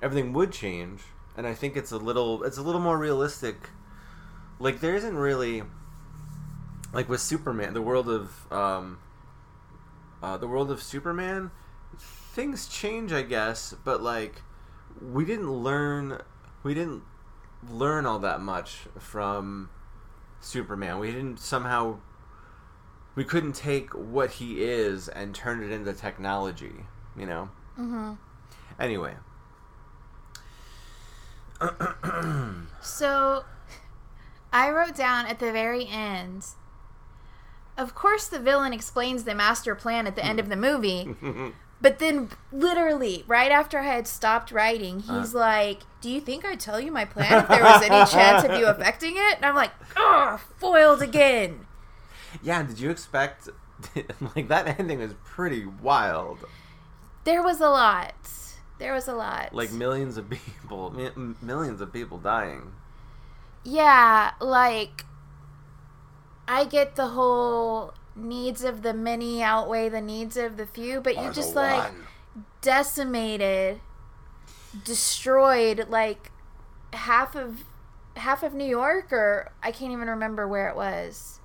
everything 0.00 0.32
would 0.32 0.52
change, 0.52 1.02
and 1.36 1.46
I 1.46 1.54
think 1.54 1.76
it's 1.76 1.92
a 1.92 1.98
little, 1.98 2.42
it's 2.42 2.58
a 2.58 2.62
little 2.62 2.80
more 2.80 2.98
realistic. 2.98 3.70
Like, 4.58 4.80
there 4.80 4.94
isn't 4.94 5.16
really, 5.16 5.62
like 6.92 7.08
with 7.08 7.20
Superman, 7.20 7.74
the 7.74 7.82
world 7.82 8.08
of, 8.08 8.52
um, 8.52 8.98
uh, 10.22 10.36
the 10.36 10.46
world 10.46 10.70
of 10.70 10.82
Superman, 10.82 11.50
things 11.98 12.66
change, 12.66 13.12
I 13.12 13.22
guess, 13.22 13.74
but 13.84 14.02
like, 14.02 14.42
we 15.00 15.24
didn't 15.24 15.50
learn, 15.50 16.20
we 16.62 16.74
didn't 16.74 17.02
learn 17.70 18.06
all 18.06 18.18
that 18.20 18.40
much 18.40 18.80
from 18.98 19.70
Superman. 20.40 20.98
We 20.98 21.12
didn't 21.12 21.38
somehow 21.38 21.98
we 23.14 23.24
couldn't 23.24 23.52
take 23.52 23.90
what 23.90 24.32
he 24.32 24.62
is 24.62 25.08
and 25.08 25.34
turn 25.34 25.62
it 25.62 25.70
into 25.70 25.92
technology, 25.92 26.86
you 27.16 27.26
know? 27.26 27.50
Mm-hmm. 27.78 28.12
Anyway. 28.78 29.14
So, 32.80 33.44
I 34.52 34.70
wrote 34.70 34.96
down 34.96 35.26
at 35.26 35.38
the 35.38 35.52
very 35.52 35.86
end. 35.86 36.46
Of 37.76 37.94
course, 37.94 38.26
the 38.26 38.40
villain 38.40 38.72
explains 38.72 39.24
the 39.24 39.34
master 39.34 39.74
plan 39.74 40.06
at 40.06 40.16
the 40.16 40.24
end 40.24 40.40
of 40.40 40.48
the 40.48 40.56
movie, 40.56 41.14
but 41.82 41.98
then, 41.98 42.30
literally, 42.52 43.24
right 43.26 43.50
after 43.50 43.80
I 43.80 43.82
had 43.82 44.06
stopped 44.06 44.52
writing, 44.52 45.02
uh. 45.08 45.20
he's 45.20 45.34
like, 45.34 45.80
"Do 46.00 46.08
you 46.08 46.20
think 46.20 46.44
I'd 46.44 46.60
tell 46.60 46.80
you 46.80 46.90
my 46.92 47.04
plan 47.04 47.42
if 47.42 47.48
there 47.48 47.62
was 47.62 47.82
any 47.82 48.06
chance 48.10 48.44
of 48.44 48.58
you 48.58 48.66
affecting 48.66 49.14
it?" 49.16 49.36
And 49.36 49.44
I'm 49.44 49.54
like, 49.54 49.72
"Ugh, 49.96 50.40
foiled 50.58 51.02
again." 51.02 51.66
yeah, 52.42 52.62
did 52.62 52.80
you 52.80 52.88
expect 52.88 53.48
like 54.36 54.48
that 54.48 54.78
ending 54.78 55.00
was 55.00 55.14
pretty 55.24 55.66
wild. 55.66 56.38
There 57.24 57.42
was 57.42 57.60
a 57.60 57.68
lot. 57.68 58.14
There 58.78 58.92
was 58.92 59.06
a 59.06 59.14
lot. 59.14 59.54
Like 59.54 59.72
millions 59.72 60.16
of 60.16 60.28
people, 60.30 60.90
mi- 60.90 61.34
millions 61.40 61.80
of 61.80 61.92
people 61.92 62.18
dying. 62.18 62.72
Yeah, 63.64 64.32
like 64.40 65.04
I 66.48 66.64
get 66.64 66.96
the 66.96 67.08
whole 67.08 67.94
needs 68.14 68.64
of 68.64 68.82
the 68.82 68.94
many 68.94 69.42
outweigh 69.42 69.88
the 69.88 70.00
needs 70.00 70.36
of 70.36 70.56
the 70.56 70.66
few, 70.66 71.00
but 71.00 71.16
you 71.16 71.32
just 71.32 71.54
like 71.54 71.84
one. 71.84 72.06
decimated, 72.60 73.80
destroyed 74.84 75.86
like 75.88 76.30
half 76.92 77.34
of 77.34 77.64
half 78.16 78.42
of 78.42 78.54
New 78.54 78.66
York, 78.66 79.12
or 79.12 79.52
I 79.62 79.72
can't 79.72 79.92
even 79.92 80.08
remember 80.08 80.46
where 80.46 80.68
it 80.68 80.76
was. 80.76 81.40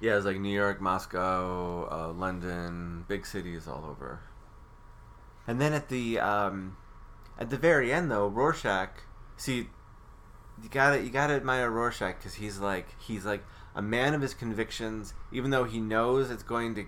Yeah, 0.00 0.16
it's 0.16 0.24
like 0.24 0.38
New 0.38 0.54
York, 0.54 0.80
Moscow, 0.80 1.88
uh, 1.90 2.12
London, 2.12 3.04
big 3.06 3.26
cities 3.26 3.68
all 3.68 3.84
over. 3.88 4.20
And 5.46 5.60
then 5.60 5.72
at 5.72 5.88
the 5.88 6.18
um, 6.18 6.76
at 7.38 7.50
the 7.50 7.56
very 7.56 7.92
end, 7.92 8.10
though, 8.10 8.26
Rorschach. 8.26 9.02
See, 9.36 9.68
you 10.62 10.68
gotta 10.70 11.02
you 11.02 11.10
gotta 11.10 11.34
admire 11.34 11.70
Rorschach 11.70 12.16
because 12.18 12.34
he's 12.34 12.58
like 12.58 12.86
he's 13.00 13.24
like 13.24 13.44
a 13.74 13.82
man 13.82 14.14
of 14.14 14.20
his 14.20 14.34
convictions, 14.34 15.14
even 15.32 15.50
though 15.50 15.64
he 15.64 15.80
knows 15.80 16.30
it's 16.30 16.42
going 16.42 16.74
to 16.74 16.86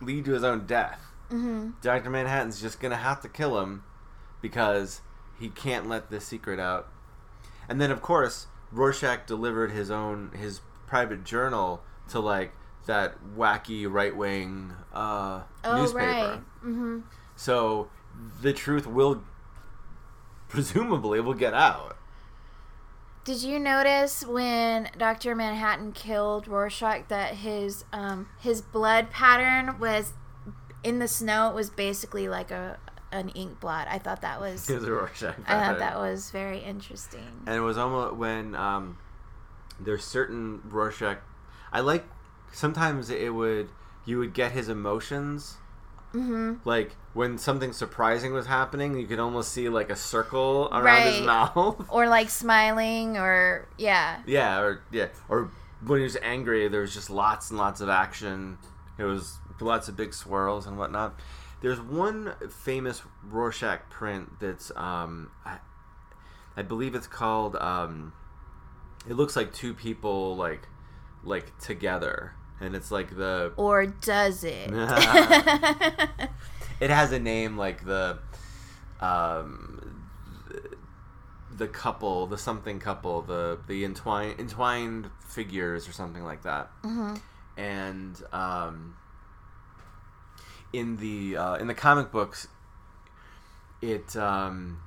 lead 0.00 0.24
to 0.24 0.32
his 0.32 0.44
own 0.44 0.66
death. 0.66 1.00
Mm-hmm. 1.30 1.70
Doctor 1.82 2.08
Manhattan's 2.10 2.60
just 2.60 2.80
gonna 2.80 2.96
have 2.96 3.20
to 3.22 3.28
kill 3.28 3.60
him 3.60 3.84
because 4.40 5.02
he 5.38 5.48
can't 5.48 5.88
let 5.88 6.10
this 6.10 6.24
secret 6.24 6.58
out. 6.58 6.88
And 7.68 7.80
then, 7.80 7.90
of 7.90 8.00
course, 8.00 8.46
Rorschach 8.72 9.26
delivered 9.26 9.70
his 9.70 9.90
own 9.90 10.30
his 10.32 10.60
private 10.86 11.24
journal 11.24 11.82
to 12.08 12.18
like 12.20 12.52
that 12.86 13.16
wacky 13.36 13.86
right 13.90 14.16
wing 14.16 14.72
uh, 14.94 15.42
Oh 15.64 15.76
newspaper. 15.76 16.06
right. 16.06 16.40
Mm-hmm. 16.64 17.00
So 17.36 17.90
the 18.40 18.54
truth 18.54 18.86
will 18.86 19.22
presumably 20.48 21.20
will 21.20 21.34
get 21.34 21.52
out. 21.54 21.96
Did 23.28 23.42
you 23.42 23.58
notice 23.58 24.24
when 24.24 24.88
Doctor 24.96 25.34
Manhattan 25.34 25.92
killed 25.92 26.48
Rorschach 26.48 27.08
that 27.08 27.34
his 27.34 27.84
um 27.92 28.26
his 28.40 28.62
blood 28.62 29.10
pattern 29.10 29.78
was 29.78 30.14
in 30.82 30.98
the 30.98 31.08
snow? 31.08 31.50
It 31.50 31.54
was 31.54 31.68
basically 31.68 32.26
like 32.26 32.50
a 32.50 32.78
an 33.12 33.28
ink 33.28 33.60
blot. 33.60 33.86
I 33.90 33.98
thought 33.98 34.22
that 34.22 34.40
was 34.40 34.70
It 34.70 34.76
was 34.76 34.84
a 34.84 34.92
Rorschach. 34.92 35.34
I 35.46 35.60
thought 35.60 35.78
that 35.78 35.98
was 35.98 36.30
very 36.30 36.60
interesting. 36.60 37.42
and 37.46 37.54
it 37.54 37.60
was 37.60 37.76
almost 37.76 38.16
when 38.16 38.54
um, 38.54 38.96
there's 39.78 40.04
certain 40.04 40.62
Rorschach. 40.64 41.18
I 41.70 41.80
like 41.80 42.06
sometimes 42.50 43.10
it 43.10 43.34
would 43.34 43.68
you 44.06 44.20
would 44.20 44.32
get 44.32 44.52
his 44.52 44.70
emotions. 44.70 45.58
Mm-hmm. 46.14 46.54
Like 46.64 46.96
when 47.12 47.38
something 47.38 47.72
surprising 47.72 48.32
was 48.32 48.46
happening, 48.46 48.98
you 48.98 49.06
could 49.06 49.18
almost 49.18 49.52
see 49.52 49.68
like 49.68 49.90
a 49.90 49.96
circle 49.96 50.68
around 50.72 51.12
his 51.12 51.20
mouth. 51.20 51.84
Or 51.88 52.08
like 52.08 52.30
smiling, 52.30 53.16
or 53.18 53.68
yeah, 53.76 54.20
yeah, 54.26 54.58
or 54.58 54.82
yeah, 54.90 55.08
or 55.28 55.50
when 55.84 55.98
he 55.98 56.04
was 56.04 56.16
angry, 56.22 56.68
there 56.68 56.80
was 56.80 56.94
just 56.94 57.10
lots 57.10 57.50
and 57.50 57.58
lots 57.58 57.80
of 57.80 57.88
action. 57.88 58.58
It 58.98 59.04
was 59.04 59.38
lots 59.60 59.88
of 59.88 59.96
big 59.96 60.14
swirls 60.14 60.66
and 60.66 60.78
whatnot. 60.78 61.18
There's 61.60 61.80
one 61.80 62.34
famous 62.50 63.02
Rorschach 63.24 63.90
print 63.90 64.40
that's 64.40 64.70
um, 64.76 65.30
I, 65.44 65.58
I 66.56 66.62
believe 66.62 66.94
it's 66.94 67.06
called. 67.06 67.56
Um, 67.56 68.12
it 69.08 69.14
looks 69.14 69.36
like 69.36 69.52
two 69.52 69.74
people 69.74 70.36
like 70.36 70.68
like 71.24 71.58
together, 71.58 72.34
and 72.60 72.74
it's 72.74 72.90
like 72.90 73.16
the 73.16 73.52
or 73.56 73.86
does 73.86 74.44
it? 74.44 74.70
it 76.80 76.90
has 76.90 77.12
a 77.12 77.18
name 77.18 77.56
like 77.56 77.84
the 77.84 78.18
um 79.00 80.04
the, 81.56 81.66
couple 81.66 82.26
the 82.26 82.38
something 82.38 82.78
couple 82.78 83.22
the 83.22 83.58
the 83.66 83.84
entwined 83.84 84.38
entwined 84.38 85.10
figures 85.26 85.88
or 85.88 85.92
something 85.92 86.24
like 86.24 86.42
that 86.42 86.70
hmm 86.82 87.14
and 87.56 88.22
um 88.32 88.96
in 90.72 90.96
the 90.98 91.36
uh, 91.36 91.56
in 91.56 91.66
the 91.66 91.74
comic 91.74 92.12
books 92.12 92.46
it 93.82 94.14
um 94.16 94.80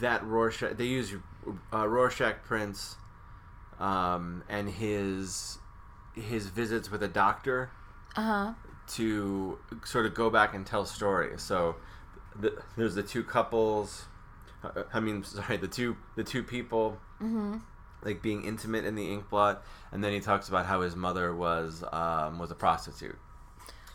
that 0.00 0.22
Rorschach 0.24 0.76
they 0.76 0.84
use 0.84 1.14
uh, 1.72 1.88
Rorschach 1.88 2.42
prints 2.44 2.96
um 3.78 4.42
and 4.48 4.68
his 4.68 5.58
his 6.16 6.46
visits 6.48 6.90
with 6.90 7.02
a 7.02 7.08
doctor 7.08 7.70
Uh 8.16 8.22
huh. 8.22 8.52
to 8.94 9.58
sort 9.84 10.06
of 10.06 10.14
go 10.14 10.30
back 10.30 10.54
and 10.54 10.66
tell 10.66 10.84
stories. 10.84 11.42
So 11.42 11.76
the, 12.38 12.60
there's 12.76 12.94
the 12.94 13.02
two 13.02 13.22
couples. 13.22 14.06
uh, 14.64 14.82
I 14.92 15.00
mean, 15.00 15.22
sorry, 15.38 15.56
the 15.58 15.68
two 15.68 15.96
the 16.16 16.24
two 16.24 16.42
people 16.42 16.98
Mm-hmm. 17.22 17.56
like 18.02 18.20
being 18.20 18.44
intimate 18.44 18.84
in 18.84 18.94
the 18.94 19.10
ink 19.10 19.30
blot, 19.30 19.64
and 19.90 20.04
then 20.04 20.12
he 20.12 20.20
talks 20.20 20.48
about 20.50 20.66
how 20.66 20.82
his 20.82 20.94
mother 20.94 21.34
was 21.34 21.82
um, 21.92 22.38
was 22.38 22.50
a 22.50 22.54
prostitute. 22.54 23.16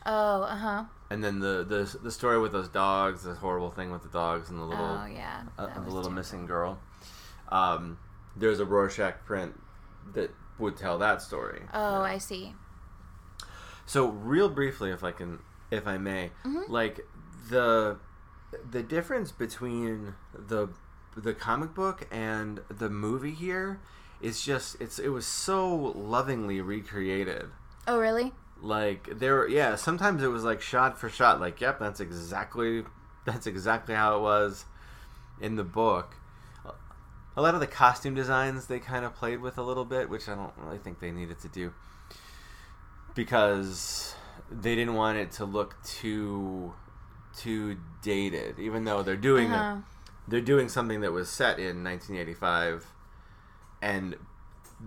Oh, 0.07 0.41
uh 0.41 0.55
huh. 0.55 0.83
And 1.11 1.23
then 1.23 1.39
the, 1.39 1.63
the 1.63 1.97
the 2.01 2.09
story 2.11 2.39
with 2.39 2.51
those 2.51 2.67
dogs, 2.69 3.21
the 3.23 3.35
horrible 3.35 3.69
thing 3.69 3.91
with 3.91 4.01
the 4.01 4.09
dogs 4.09 4.49
and 4.49 4.57
the 4.59 4.63
little 4.65 4.99
Oh 5.03 5.05
yeah. 5.05 5.43
uh, 5.59 5.67
the 5.67 5.79
little 5.81 5.91
terrible. 6.01 6.11
missing 6.11 6.45
girl. 6.47 6.79
Um, 7.49 7.99
there's 8.35 8.59
a 8.59 8.65
Rorschach 8.65 9.23
print 9.25 9.53
that 10.15 10.31
would 10.61 10.77
tell 10.77 10.97
that 10.99 11.21
story. 11.21 11.63
Oh, 11.73 12.01
I 12.01 12.17
see. 12.17 12.53
So 13.85 14.07
real 14.07 14.47
briefly, 14.49 14.91
if 14.91 15.03
I 15.03 15.11
can, 15.11 15.39
if 15.69 15.85
I 15.87 15.97
may, 15.97 16.31
Mhm. 16.45 16.69
like 16.69 17.05
the 17.49 17.97
the 18.69 18.83
difference 18.83 19.31
between 19.31 20.15
the 20.33 20.69
the 21.15 21.33
comic 21.33 21.73
book 21.73 22.07
and 22.11 22.61
the 22.69 22.89
movie 22.89 23.31
here 23.33 23.79
is 24.21 24.41
just 24.41 24.79
it's 24.79 24.99
it 24.99 25.09
was 25.09 25.25
so 25.25 25.75
lovingly 25.75 26.61
recreated. 26.61 27.49
Oh, 27.87 27.99
really? 27.99 28.33
Like 28.61 29.09
there, 29.19 29.47
yeah. 29.47 29.75
Sometimes 29.75 30.21
it 30.21 30.27
was 30.27 30.43
like 30.43 30.61
shot 30.61 30.99
for 30.99 31.09
shot. 31.09 31.39
Like, 31.41 31.59
yep, 31.59 31.79
that's 31.79 31.99
exactly 31.99 32.85
that's 33.25 33.47
exactly 33.47 33.95
how 33.95 34.17
it 34.17 34.21
was 34.21 34.65
in 35.41 35.55
the 35.55 35.63
book. 35.63 36.15
A 37.41 37.43
lot 37.43 37.55
of 37.55 37.59
the 37.59 37.65
costume 37.65 38.13
designs 38.13 38.67
they 38.67 38.77
kind 38.77 39.03
of 39.03 39.15
played 39.15 39.41
with 39.41 39.57
a 39.57 39.63
little 39.63 39.83
bit, 39.83 40.11
which 40.11 40.29
I 40.29 40.35
don't 40.35 40.53
really 40.57 40.77
think 40.77 40.99
they 40.99 41.09
needed 41.09 41.39
to 41.39 41.47
do 41.47 41.73
because 43.15 44.13
they 44.51 44.75
didn't 44.75 44.93
want 44.93 45.17
it 45.17 45.31
to 45.33 45.45
look 45.45 45.75
too 45.83 46.73
too 47.35 47.77
dated. 48.03 48.59
Even 48.59 48.83
though 48.83 49.01
they're 49.01 49.15
doing 49.15 49.51
Uh-huh. 49.51 49.77
they're 50.27 50.39
doing 50.39 50.69
something 50.69 51.01
that 51.01 51.11
was 51.11 51.29
set 51.29 51.57
in 51.57 51.83
1985 51.83 52.85
and 53.81 54.17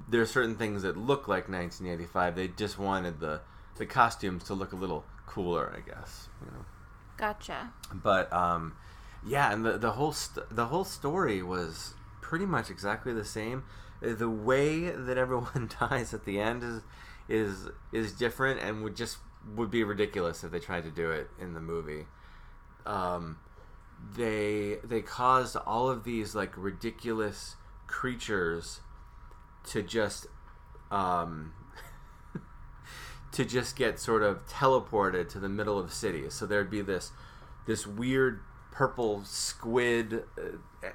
there 0.08 0.20
are 0.20 0.26
certain 0.26 0.54
things 0.54 0.82
that 0.82 0.96
look 0.96 1.26
like 1.26 1.48
1985 1.48 2.36
they 2.36 2.46
just 2.48 2.78
wanted 2.78 3.18
the 3.18 3.40
the 3.78 3.84
costumes 3.86 4.44
to 4.44 4.54
look 4.54 4.72
a 4.72 4.76
little 4.76 5.04
cooler 5.26 5.74
i 5.76 5.80
guess 5.80 6.28
you 6.40 6.50
know 6.52 6.64
Gotcha. 7.16 7.72
but 7.92 8.32
um 8.32 8.74
yeah 9.26 9.52
and 9.52 9.64
the 9.66 9.76
the 9.76 9.92
whole 9.92 10.12
st- 10.12 10.46
the 10.54 10.66
whole 10.66 10.84
story 10.84 11.42
was 11.42 11.94
pretty 12.24 12.46
much 12.46 12.70
exactly 12.70 13.12
the 13.12 13.24
same. 13.24 13.64
Uh, 14.02 14.14
the 14.14 14.30
way 14.30 14.88
that 14.88 15.18
everyone 15.18 15.70
dies 15.80 16.14
at 16.14 16.24
the 16.24 16.40
end 16.40 16.62
is 16.62 16.82
is 17.28 17.68
is 17.92 18.12
different 18.12 18.60
and 18.60 18.82
would 18.82 18.96
just 18.96 19.18
would 19.54 19.70
be 19.70 19.84
ridiculous 19.84 20.42
if 20.42 20.50
they 20.50 20.58
tried 20.58 20.84
to 20.84 20.90
do 20.90 21.10
it 21.10 21.28
in 21.38 21.52
the 21.52 21.60
movie. 21.60 22.06
Um 22.86 23.38
they 24.16 24.78
they 24.82 25.02
caused 25.02 25.56
all 25.56 25.88
of 25.88 26.04
these 26.04 26.34
like 26.34 26.52
ridiculous 26.56 27.56
creatures 27.86 28.80
to 29.68 29.82
just 29.82 30.26
um 30.90 31.52
to 33.32 33.44
just 33.44 33.76
get 33.76 33.98
sort 33.98 34.22
of 34.22 34.46
teleported 34.46 35.28
to 35.28 35.38
the 35.38 35.48
middle 35.48 35.78
of 35.78 35.92
cities 35.92 36.34
so 36.34 36.44
there'd 36.44 36.70
be 36.70 36.82
this 36.82 37.12
this 37.66 37.86
weird 37.86 38.40
purple 38.72 39.22
squid 39.24 40.24
uh, 40.36 40.88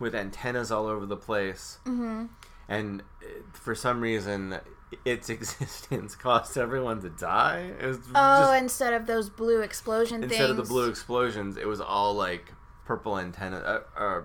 with 0.00 0.14
antennas 0.14 0.72
all 0.72 0.86
over 0.86 1.06
the 1.06 1.16
place 1.16 1.78
Mm-hmm. 1.86 2.24
and 2.68 3.02
uh, 3.22 3.26
for 3.52 3.74
some 3.76 4.00
reason 4.00 4.58
its 5.04 5.28
existence 5.36 6.16
caused 6.16 6.58
everyone 6.58 7.00
to 7.02 7.10
die 7.10 7.70
it 7.80 7.86
was 7.86 7.98
Oh, 8.14 8.50
just- 8.50 8.62
instead 8.62 8.92
of 8.94 9.06
those 9.06 9.30
blue 9.30 9.60
explosion 9.60 10.20
things. 10.22 10.32
instead 10.32 10.46
things. 10.48 10.58
of 10.58 10.66
the 10.66 10.72
blue 10.72 10.88
explosions, 10.88 11.56
it 11.56 11.68
was 11.68 11.80
all 11.80 12.14
like 12.14 12.52
purple 12.84 13.16
antenna 13.18 13.58
uh, 13.58 13.80
uh, 13.96 14.22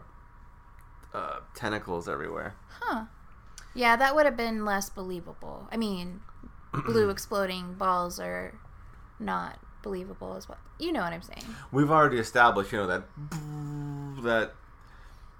uh, 1.13 1.39
tentacles 1.55 2.09
everywhere. 2.09 2.55
Huh. 2.81 3.05
Yeah, 3.75 3.95
that 3.95 4.15
would 4.15 4.25
have 4.25 4.35
been 4.37 4.65
less 4.65 4.89
believable. 4.89 5.67
I 5.71 5.77
mean, 5.77 6.21
blue 6.85 7.09
exploding 7.09 7.75
balls 7.75 8.19
are 8.19 8.57
not 9.19 9.59
believable 9.83 10.35
as 10.35 10.49
well. 10.49 10.57
You 10.79 10.91
know 10.93 11.01
what 11.01 11.13
I'm 11.13 11.21
saying? 11.21 11.45
We've 11.71 11.91
already 11.91 12.17
established, 12.17 12.71
you 12.71 12.79
know, 12.79 12.87
that 12.87 13.03
that 14.23 14.53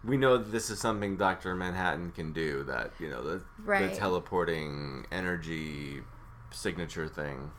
we 0.05 0.17
know 0.17 0.37
that 0.37 0.51
this 0.51 0.69
is 0.69 0.79
something 0.79 1.17
Doctor 1.17 1.55
Manhattan 1.55 2.11
can 2.11 2.31
do. 2.33 2.63
That 2.63 2.91
you 2.99 3.09
know 3.09 3.23
the, 3.23 3.41
Right. 3.63 3.89
the 3.89 3.95
teleporting 3.95 5.05
energy 5.11 6.01
signature 6.51 7.07
thing. 7.07 7.51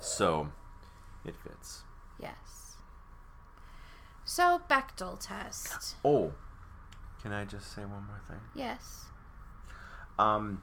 So 0.00 0.48
it 1.24 1.34
fits. 1.42 1.82
Yes. 2.20 2.76
So, 4.24 4.62
Bechdel 4.70 5.18
test. 5.20 5.96
Oh, 6.04 6.32
can 7.20 7.32
I 7.32 7.44
just 7.44 7.74
say 7.74 7.82
one 7.82 8.06
more 8.06 8.20
thing? 8.28 8.40
Yes. 8.54 9.06
Um, 10.18 10.62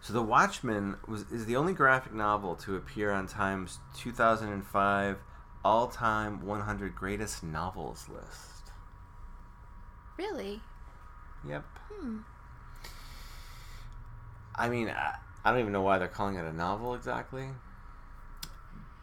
so 0.00 0.12
The 0.12 0.22
Watchmen 0.22 0.96
was 1.06 1.22
is 1.32 1.46
the 1.46 1.56
only 1.56 1.72
graphic 1.74 2.12
novel 2.14 2.54
to 2.56 2.76
appear 2.76 3.10
on 3.10 3.26
Time's 3.26 3.78
2005 3.96 5.18
all-time 5.64 6.46
100 6.46 6.94
greatest 6.94 7.42
novels 7.42 8.08
list. 8.08 8.57
Really? 10.18 10.60
Yep. 11.48 11.64
Hmm. 11.92 12.18
I 14.54 14.68
mean, 14.68 14.88
I, 14.88 15.14
I 15.44 15.50
don't 15.52 15.60
even 15.60 15.72
know 15.72 15.82
why 15.82 15.98
they're 15.98 16.08
calling 16.08 16.34
it 16.34 16.44
a 16.44 16.52
novel 16.52 16.94
exactly. 16.94 17.46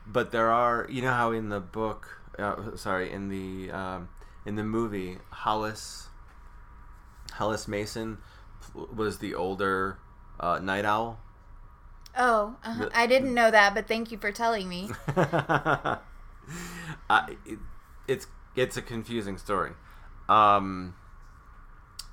But 0.05 0.31
there 0.31 0.51
are, 0.51 0.85
you 0.89 1.01
know 1.01 1.13
how 1.13 1.31
in 1.31 1.49
the 1.49 1.61
book, 1.61 2.21
uh, 2.37 2.75
sorry, 2.75 3.11
in 3.11 3.29
the 3.29 3.71
um, 3.71 4.09
in 4.45 4.55
the 4.55 4.63
movie, 4.63 5.17
Hollis 5.31 6.09
Hollis 7.33 7.67
Mason 7.67 8.19
was 8.73 9.19
the 9.19 9.33
older 9.35 9.97
uh, 10.39 10.59
Nite 10.59 10.85
Owl. 10.85 11.19
Oh, 12.17 12.55
uh-huh. 12.63 12.85
The- 12.85 12.97
I 12.97 13.07
didn't 13.07 13.33
know 13.33 13.49
that, 13.51 13.73
but 13.73 13.87
thank 13.87 14.11
you 14.11 14.17
for 14.17 14.31
telling 14.31 14.69
me. 14.69 14.91
uh, 15.17 15.97
it, 17.09 17.59
it's 18.07 18.27
it's 18.55 18.77
a 18.77 18.81
confusing 18.81 19.37
story. 19.37 19.71
Um, 20.29 20.95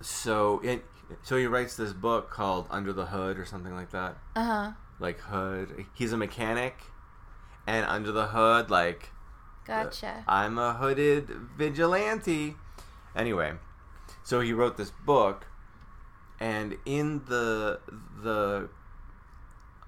so 0.03 0.61
it, 0.63 0.85
so 1.23 1.37
he 1.37 1.47
writes 1.47 1.77
this 1.77 1.93
book 1.93 2.31
called 2.31 2.67
Under 2.71 2.93
the 2.93 3.07
Hood 3.07 3.39
or 3.39 3.45
something 3.45 3.75
like 3.75 3.91
that. 3.91 4.19
Uh 4.37 4.45
huh. 4.45 4.71
Like 4.99 5.21
hood. 5.21 5.87
He's 5.95 6.13
a 6.13 6.17
mechanic, 6.17 6.77
and 7.67 7.85
under 7.87 8.13
the 8.13 8.29
hood, 8.29 8.71
like 8.71 9.11
Gotcha. 9.65 10.25
I'm 10.27 10.59
a 10.59 10.75
hooded 10.75 11.29
vigilante. 11.57 12.57
Anyway, 13.15 13.53
so 14.25 14.41
he 14.41 14.53
wrote 14.53 14.77
this 14.77 14.91
book, 14.91 15.47
and 16.41 16.77
in 16.85 17.23
the 17.27 17.81
the 18.23 18.69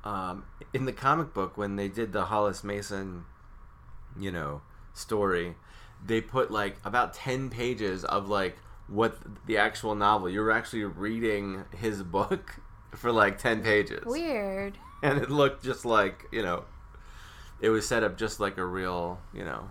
um, 0.04 0.44
in 0.72 0.84
the 0.84 0.92
comic 0.92 1.34
book 1.34 1.56
when 1.56 1.76
they 1.76 1.88
did 1.88 2.12
the 2.12 2.26
Hollis 2.26 2.62
Mason, 2.62 3.24
you 4.18 4.30
know, 4.30 4.62
story, 4.92 5.56
they 6.04 6.20
put 6.20 6.50
like 6.50 6.76
about 6.84 7.14
ten 7.14 7.50
pages 7.50 8.04
of 8.04 8.28
like 8.28 8.56
what 8.88 9.18
the 9.46 9.56
actual 9.56 9.94
novel. 9.94 10.28
You're 10.28 10.50
actually 10.50 10.84
reading 10.84 11.64
his 11.76 12.02
book 12.02 12.56
for 12.94 13.12
like 13.12 13.38
ten 13.38 13.62
pages, 13.62 14.04
Weird. 14.04 14.78
and 15.02 15.18
it 15.18 15.30
looked 15.30 15.64
just 15.64 15.84
like 15.84 16.26
you 16.32 16.42
know, 16.42 16.64
it 17.60 17.70
was 17.70 17.86
set 17.86 18.02
up 18.02 18.16
just 18.16 18.40
like 18.40 18.58
a 18.58 18.64
real 18.64 19.20
you 19.32 19.44
know, 19.44 19.68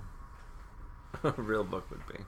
a 1.24 1.32
real 1.42 1.64
book 1.64 1.90
would 1.90 2.06
be. 2.08 2.24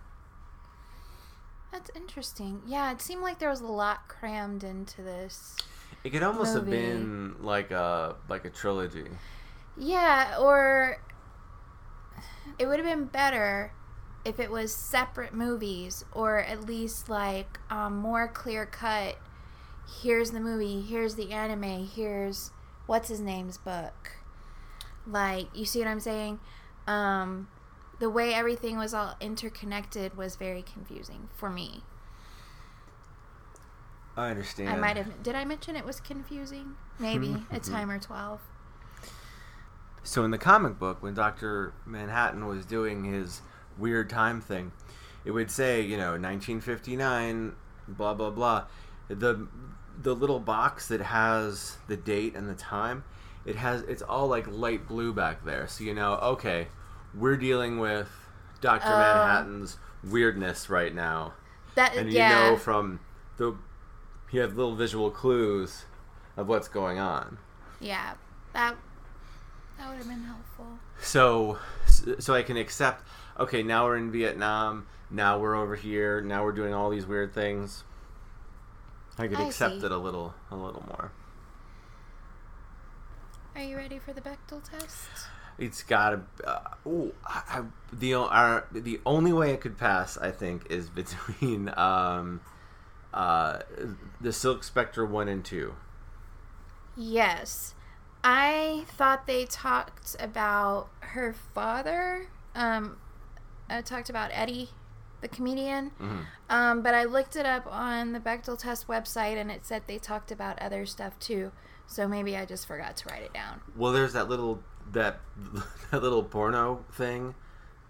That's 1.72 1.92
interesting. 1.94 2.62
Yeah, 2.66 2.92
it 2.92 3.02
seemed 3.02 3.22
like 3.22 3.40
there 3.40 3.50
was 3.50 3.60
a 3.60 3.68
lot 3.68 4.08
crammed 4.08 4.64
into 4.64 5.02
this. 5.02 5.58
It 6.06 6.12
could 6.12 6.24
almost 6.24 6.54
have 6.54 6.70
been 6.70 7.36
like 7.42 7.72
a 7.72 8.16
like 8.30 8.46
a 8.46 8.50
trilogy. 8.50 9.08
Yeah, 9.76 10.38
or 10.40 11.02
it 12.58 12.68
would 12.68 12.80
have 12.80 12.88
been 12.88 13.06
better 13.06 13.74
if 14.26 14.40
it 14.40 14.50
was 14.50 14.74
separate 14.74 15.34
movies 15.34 16.04
or 16.12 16.40
at 16.40 16.66
least 16.66 17.08
like 17.08 17.60
um, 17.70 17.98
more 17.98 18.28
clear 18.28 18.66
cut. 18.66 19.18
Here's 20.02 20.32
the 20.32 20.40
movie, 20.40 20.82
here's 20.82 21.14
the 21.14 21.32
anime, 21.32 21.88
here's 21.88 22.50
what's 22.88 23.10
his 23.10 23.20
name's 23.20 23.60
book. 23.60 24.18
Like, 25.08 25.48
you 25.54 25.66
see 25.66 25.78
what 25.80 25.88
I'm 25.88 26.00
saying? 26.00 26.40
Um, 26.88 27.48
the 28.00 28.10
way 28.10 28.34
everything 28.34 28.78
was 28.78 28.96
all 28.96 29.16
interconnected 29.22 30.18
was 30.18 30.36
very 30.36 30.64
confusing 30.64 31.30
for 31.36 31.52
me. 31.52 31.84
I 34.18 34.30
understand. 34.30 34.70
I 34.70 34.78
might 34.78 34.98
have. 34.98 35.22
Did 35.24 35.36
I 35.36 35.46
mention 35.46 35.76
it 35.76 35.86
was 35.86 36.00
confusing? 36.00 36.76
Maybe 37.00 37.36
a 37.52 37.60
time 37.60 37.92
or 37.92 38.00
12. 38.00 38.42
So 40.04 40.24
in 40.24 40.32
the 40.32 40.38
comic 40.38 40.80
book, 40.80 41.02
when 41.02 41.14
Doctor 41.14 41.74
Manhattan 41.86 42.46
was 42.46 42.66
doing 42.66 43.04
his 43.04 43.42
weird 43.78 44.10
time 44.10 44.42
thing, 44.42 44.72
it 45.24 45.32
would 45.32 45.52
say, 45.52 45.82
you 45.82 45.98
know, 45.98 46.12
1959, 46.12 47.54
blah 47.88 48.14
blah 48.14 48.30
blah. 48.32 48.66
The 49.08 49.48
the 50.02 50.14
little 50.16 50.40
box 50.40 50.88
that 50.90 51.02
has 51.02 51.78
the 51.88 51.96
date 51.98 52.36
and 52.36 52.50
the 52.50 52.56
time, 52.56 53.04
it 53.46 53.56
has 53.56 53.82
it's 53.84 54.02
all 54.02 54.28
like 54.28 54.48
light 54.48 54.88
blue 54.88 55.14
back 55.14 55.46
there. 55.46 55.68
So 55.68 55.84
you 55.84 55.94
know, 55.94 56.16
okay, 56.16 56.68
we're 57.14 57.38
dealing 57.38 57.80
with 57.80 58.10
Doctor 58.62 58.88
Oh. 58.90 58.98
Manhattan's 58.98 59.78
weirdness 60.04 60.70
right 60.70 60.94
now, 60.94 61.34
That 61.76 61.96
and 61.96 62.12
you 62.12 62.18
yeah. 62.18 62.30
know 62.50 62.58
from 62.58 63.00
the 63.38 63.56
you 64.32 64.42
have 64.42 64.56
little 64.58 64.76
visual 64.76 65.12
clues 65.12 65.86
of 66.36 66.48
what's 66.48 66.68
going 66.68 67.00
on. 67.00 67.38
yeah. 67.80 68.14
That 68.54 68.76
that 69.78 69.90
would 69.90 69.98
have 69.98 70.08
been 70.08 70.24
helpful. 70.24 70.80
So 71.00 71.58
so 72.20 72.34
I 72.34 72.42
can 72.44 72.58
accept. 72.58 73.04
Okay, 73.40 73.64
now 73.64 73.86
we're 73.86 73.98
in 73.98 74.12
Vietnam. 74.12 74.88
Now 75.10 75.40
we're 75.40 75.56
over 75.56 75.76
here. 75.76 76.22
Now 76.22 76.44
we're 76.44 76.54
doing 76.54 76.74
all 76.74 76.90
these 76.90 77.06
weird 77.06 77.34
things. 77.34 77.84
I 79.18 79.28
could 79.28 79.40
I 79.40 79.48
accept 79.48 79.80
see. 79.80 79.86
it 79.86 79.92
a 79.92 79.98
little, 79.98 80.34
a 80.52 80.56
little 80.56 80.84
more. 80.88 81.12
Are 83.56 83.62
you 83.62 83.78
ready 83.78 84.00
for 84.00 84.14
the 84.14 84.22
Bechdel 84.22 84.62
test? 84.70 85.08
It's 85.58 85.84
gotta. 85.84 86.22
Uh, 86.46 86.60
I, 87.26 87.64
the 87.94 88.14
our, 88.16 88.68
the 88.72 89.00
only 89.06 89.32
way 89.32 89.52
it 89.52 89.62
could 89.62 89.78
pass, 89.78 90.18
I 90.18 90.32
think, 90.32 90.70
is 90.70 90.90
between 90.90 91.74
um, 91.78 92.42
uh, 93.14 93.60
the 94.20 94.34
Silk 94.34 94.64
Spectre 94.64 95.06
one 95.06 95.28
and 95.28 95.44
two. 95.44 95.76
Yes. 96.98 97.74
I 98.24 98.86
thought 98.88 99.28
they 99.28 99.46
talked 99.46 100.16
about 100.20 100.90
her 101.00 101.34
father. 101.54 102.28
Um, 102.56 102.98
I 103.70 103.82
talked 103.82 104.10
about 104.10 104.32
Eddie, 104.34 104.70
the 105.22 105.28
comedian. 105.28 105.92
Um, 106.50 106.82
but 106.82 106.94
I 106.94 107.04
looked 107.06 107.36
it 107.36 107.46
up 107.46 107.66
on 107.72 108.14
the 108.14 108.20
Bechdel 108.20 108.58
test 108.60 108.88
website 108.88 109.38
and 109.38 109.50
it 109.52 109.66
said 109.66 109.84
they 109.88 109.98
talked 109.98 110.32
about 110.32 110.60
other 110.62 110.86
stuff 110.86 111.18
too. 111.20 111.52
So 111.88 112.08
maybe 112.08 112.36
I 112.38 112.46
just 112.46 112.68
forgot 112.68 112.98
to 112.98 113.10
write 113.10 113.24
it 113.24 113.34
down. 113.34 113.62
Well, 113.76 113.92
there's 113.92 114.14
that 114.14 114.28
little 114.30 114.62
that 114.92 115.20
that 115.92 116.02
little 116.04 116.24
porno 116.24 116.84
thing 116.94 117.36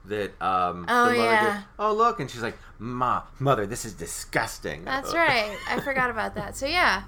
that 0.06 0.40
um. 0.42 0.86
Oh, 0.88 1.06
the 1.10 1.16
mother 1.18 1.24
yeah. 1.24 1.54
goes, 1.56 1.64
oh 1.80 1.94
look, 1.94 2.20
and 2.20 2.30
she's 2.30 2.42
like, 2.44 2.58
"Ma, 2.78 3.24
mother, 3.40 3.66
this 3.66 3.86
is 3.86 3.94
disgusting." 3.94 4.84
That's 4.86 5.14
right. 5.16 5.58
I 5.70 5.80
forgot 5.80 6.10
about 6.10 6.36
that. 6.36 6.56
So 6.56 6.66
yeah. 6.66 7.04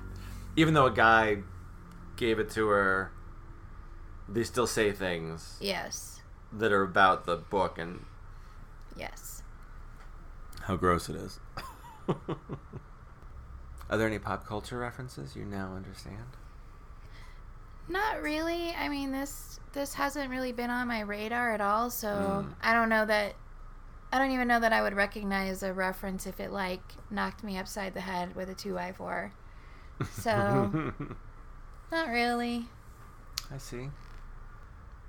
Even 0.55 0.73
though 0.73 0.85
a 0.87 0.91
guy 0.91 1.37
gave 2.15 2.39
it 2.39 2.49
to 2.51 2.67
her, 2.69 3.11
they 4.27 4.43
still 4.43 4.65
say 4.67 4.91
things 4.91 5.57
Yes. 5.61 6.21
that 6.51 6.71
are 6.71 6.81
about 6.83 7.25
the 7.25 7.35
book 7.37 7.77
and 7.77 8.05
Yes. 8.97 9.43
how 10.63 10.75
gross 10.75 11.07
it 11.09 11.15
is. 11.15 11.39
Are 13.89 13.97
there 13.97 14.07
any 14.07 14.19
pop 14.19 14.45
culture 14.45 14.77
references 14.77 15.35
you 15.35 15.45
now 15.45 15.73
understand? 15.75 16.25
Not 17.87 18.21
really. 18.21 18.71
I 18.71 18.89
mean, 18.89 19.11
this 19.11 19.59
this 19.73 19.93
hasn't 19.93 20.29
really 20.29 20.51
been 20.51 20.69
on 20.69 20.87
my 20.87 21.01
radar 21.01 21.53
at 21.53 21.61
all, 21.61 21.89
so 21.89 22.07
Mm. 22.45 22.53
I 22.61 22.73
don't 22.73 22.89
know 22.89 23.05
that 23.05 23.35
I 24.11 24.17
don't 24.19 24.31
even 24.31 24.47
know 24.47 24.59
that 24.59 24.73
I 24.73 24.81
would 24.81 24.93
recognize 24.93 25.63
a 25.63 25.71
reference 25.73 26.25
if 26.27 26.39
it 26.39 26.51
like 26.51 26.81
knocked 27.09 27.43
me 27.43 27.57
upside 27.57 27.93
the 27.93 28.01
head 28.01 28.35
with 28.35 28.49
a 28.49 28.55
2x4. 28.55 29.31
So, 30.11 30.93
not 31.91 32.09
really. 32.09 32.65
I 33.53 33.57
see. 33.57 33.89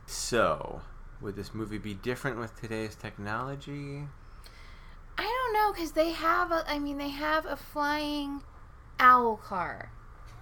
So, 0.06 0.80
would 1.20 1.36
this 1.36 1.54
movie 1.54 1.78
be 1.78 1.94
different 1.94 2.38
with 2.38 2.58
today's 2.60 2.94
technology? 2.94 4.04
I 5.16 5.22
don't 5.22 5.52
know 5.52 5.72
cuz 5.72 5.92
they 5.92 6.12
have 6.12 6.52
a 6.52 6.64
I 6.68 6.78
mean, 6.78 6.98
they 6.98 7.10
have 7.10 7.46
a 7.46 7.56
flying 7.56 8.42
owl 8.98 9.36
car. 9.36 9.90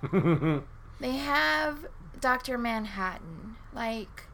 They 0.98 1.16
have 1.16 1.86
Dr. 2.20 2.56
Manhattan, 2.56 3.56
like 3.72 4.24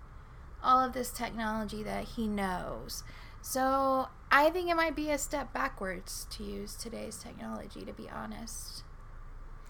all 0.63 0.79
of 0.79 0.93
this 0.93 1.11
technology 1.11 1.83
that 1.83 2.05
he 2.05 2.29
knows. 2.29 3.03
So 3.41 4.09
I 4.31 4.51
think 4.51 4.71
it 4.71 4.77
might 4.77 4.95
be 4.95 5.11
a 5.11 5.19
step 5.19 5.53
backwards 5.53 6.27
to 6.31 6.45
use 6.45 6.77
today's 6.77 7.17
technology, 7.17 7.85
to 7.85 7.93
be 7.93 8.09
honest. 8.09 8.85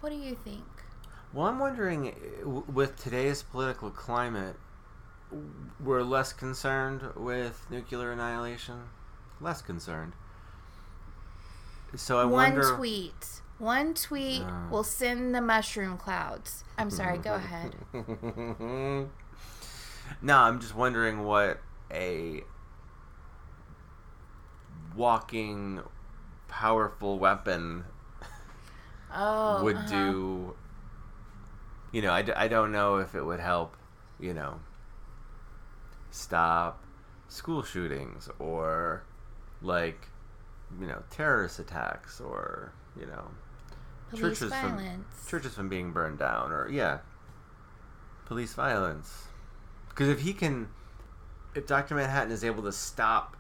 What 0.01 0.11
do 0.11 0.17
you 0.17 0.35
think? 0.35 0.65
well, 1.33 1.47
I'm 1.47 1.59
wondering, 1.59 2.13
uh, 2.45 2.49
with 2.71 3.03
today's 3.03 3.43
political 3.43 3.91
climate, 3.91 4.57
we're 5.83 6.03
less 6.03 6.33
concerned 6.33 7.03
with 7.17 7.67
nuclear 7.71 8.13
annihilation. 8.13 8.85
Less 9.41 9.63
concerned. 9.63 10.13
So 11.97 12.19
I 12.19 12.25
One 12.25 12.33
wonder. 12.33 12.69
One 12.69 12.77
tweet. 12.77 13.41
One 13.59 13.95
tweet 13.95 14.43
Ah. 14.45 14.69
will 14.71 14.83
send 14.85 15.35
the 15.35 15.41
mushroom 15.41 15.97
clouds. 15.97 16.65
I'm 16.79 16.91
sorry, 16.91 17.19
go 17.19 17.35
ahead. 17.35 17.77
no, 20.23 20.37
I'm 20.39 20.59
just 20.61 20.75
wondering 20.75 21.25
what 21.25 21.61
a 21.93 22.43
walking 24.97 25.81
powerful 26.49 27.19
weapon 27.19 27.85
Oh, 29.15 29.63
would 29.63 29.77
uh-huh. 29.77 29.89
do. 29.91 30.55
You 31.93 32.01
know, 32.03 32.11
I, 32.13 32.23
d- 32.23 32.33
I 32.33 32.49
don't 32.49 32.73
know 32.73 32.97
if 32.97 33.15
it 33.15 33.23
would 33.23 33.41
help, 33.41 33.77
you 34.19 34.33
know, 34.33 34.61
stop 36.13 36.85
school 37.29 37.63
shootings 37.63 38.29
or, 38.39 39.03
like, 39.61 40.09
you 40.81 40.87
know, 40.87 41.03
terrorist 41.11 41.59
attacks 41.59 42.21
or, 42.21 42.73
you 42.99 43.07
know, 43.07 43.25
police 44.13 44.39
churches 44.39 44.51
violence. 44.51 45.05
from 45.21 45.29
churches 45.29 45.55
from 45.55 45.69
being 45.69 45.93
burned 45.93 46.19
down 46.19 46.53
or 46.53 46.69
yeah 46.69 46.99
police 48.27 48.53
violence 48.55 49.25
because 49.89 50.09
if 50.09 50.21
he 50.21 50.33
can 50.33 50.69
if 51.55 51.67
dr 51.67 51.95
manhattan 51.95 52.31
is 52.31 52.45
able 52.45 52.63
to 52.63 52.73
stop 52.73 53.37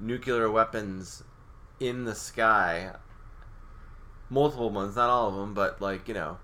nuclear 0.00 0.50
weapons 0.50 1.24
in 1.80 2.04
the 2.04 2.14
sky 2.14 2.92
multiple 4.30 4.70
ones 4.70 4.96
not 4.96 5.10
all 5.10 5.28
of 5.28 5.34
them 5.34 5.52
but 5.52 5.80
like 5.80 6.06
you 6.06 6.14
know 6.14 6.38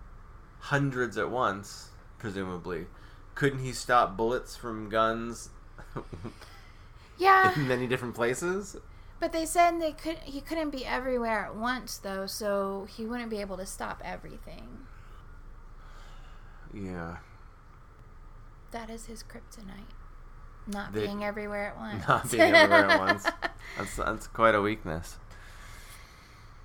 hundreds 0.59 1.17
at 1.17 1.31
once 1.31 1.91
presumably 2.19 2.87
couldn't 3.35 3.61
he 3.61 3.73
stop 3.73 4.17
bullets 4.17 4.57
from 4.57 4.89
guns 4.89 5.51
Yeah, 7.19 7.53
in 7.55 7.69
many 7.69 7.87
different 7.87 8.15
places 8.15 8.77
but 9.19 9.33
they 9.33 9.45
said 9.45 9.79
they 9.83 9.93
could. 9.93 10.17
He 10.25 10.41
couldn't 10.41 10.71
be 10.71 10.87
everywhere 10.87 11.45
at 11.45 11.55
once, 11.55 11.99
though, 11.99 12.25
so 12.27 12.87
he 12.89 13.05
wouldn't 13.05 13.29
be 13.29 13.43
able 13.43 13.59
to 13.59 13.67
stop 13.67 14.01
everything. 14.03 14.87
yeah 16.73 17.17
That 18.71 18.89
is 18.89 19.05
his 19.07 19.23
kryptonite. 19.23 19.93
Not 20.67 20.93
They- 20.95 21.05
being 21.07 21.23
everywhere 21.23 21.67
at 21.69 21.77
once. 21.79 22.09
not 22.09 22.31
being 22.31 22.41
everywhere 22.55 22.89
at 22.91 22.99
once 23.01 23.25
that's, 23.77 23.97
that's 23.97 24.27
quite 24.27 24.55
a 24.55 24.63
weakness 24.63 25.19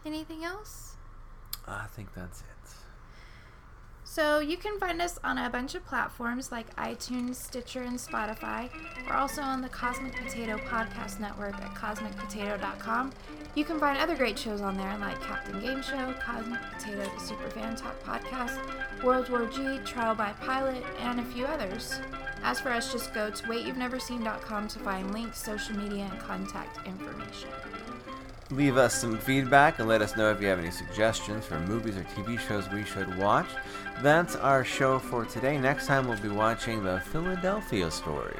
Anything 0.05 0.43
else? 0.45 0.95
i 1.67 1.87
think 1.87 2.13
that's 2.13 2.41
it 2.41 2.45
So 4.15 4.39
you 4.39 4.55
can 4.55 4.79
find 4.79 5.01
us 5.01 5.19
on 5.25 5.37
a 5.37 5.49
bunch 5.49 5.75
of 5.75 5.85
platforms 5.85 6.49
like 6.49 6.73
iTunes, 6.77 7.35
Stitcher, 7.35 7.81
and 7.81 7.99
Spotify. 7.99 8.69
We're 9.05 9.17
also 9.17 9.41
on 9.41 9.61
the 9.61 9.67
Cosmic 9.67 10.15
Potato 10.15 10.55
Podcast 10.57 11.19
Network 11.19 11.53
at 11.55 11.75
cosmicpotato.com. 11.75 13.11
You 13.55 13.65
can 13.65 13.77
find 13.77 13.99
other 13.99 14.15
great 14.15 14.39
shows 14.39 14.61
on 14.61 14.77
there 14.77 14.97
like 14.99 15.21
Captain 15.21 15.59
Game 15.59 15.81
Show, 15.81 16.13
Cosmic 16.21 16.61
Potato, 16.61 17.03
the 17.03 17.21
Superfan 17.21 17.75
Talk 17.75 18.01
Podcast, 18.05 19.03
World 19.03 19.27
War 19.29 19.47
G, 19.47 19.79
Trial 19.83 20.15
by 20.15 20.31
Pilot, 20.39 20.81
and 21.01 21.19
a 21.19 21.25
few 21.25 21.45
others. 21.45 21.99
As 22.41 22.61
for 22.61 22.69
us, 22.69 22.93
just 22.93 23.13
go 23.13 23.29
to 23.29 23.43
waityou'veneverseen.com 23.43 24.69
to 24.69 24.79
find 24.79 25.11
links, 25.11 25.43
social 25.43 25.75
media, 25.75 26.07
and 26.09 26.21
contact 26.21 26.87
information. 26.87 27.49
Leave 28.51 28.77
us 28.77 28.93
some 28.93 29.17
feedback 29.17 29.79
and 29.79 29.87
let 29.87 30.03
us 30.03 30.15
know 30.15 30.29
if 30.29 30.39
you 30.39 30.47
have 30.47 30.59
any 30.59 30.69
suggestions 30.69 31.45
for 31.45 31.59
movies 31.61 31.97
or 31.97 32.03
TV 32.03 32.37
shows 32.39 32.69
we 32.69 32.83
should 32.83 33.17
watch. 33.17 33.47
That's 34.03 34.35
our 34.35 34.63
show 34.63 34.99
for 34.99 35.25
today. 35.25 35.57
Next 35.57 35.87
time 35.87 36.07
we'll 36.07 36.19
be 36.19 36.29
watching 36.29 36.83
the 36.83 36.99
Philadelphia 37.11 37.89
story. 37.89 38.37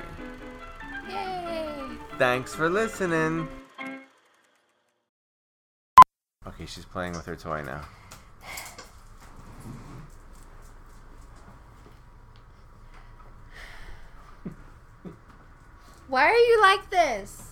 Yay! 1.09 1.87
Thanks 2.19 2.53
for 2.53 2.69
listening. 2.69 3.47
Okay, 6.47 6.67
she's 6.67 6.85
playing 6.85 7.13
with 7.13 7.25
her 7.25 7.35
toy 7.35 7.63
now. 7.63 7.81
Why 16.07 16.25
are 16.25 16.37
you 16.37 16.61
like 16.61 16.91
this? 16.91 17.44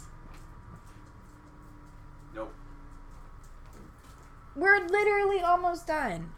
We're 4.55 4.85
literally 4.85 5.41
almost 5.41 5.87
done. 5.87 6.29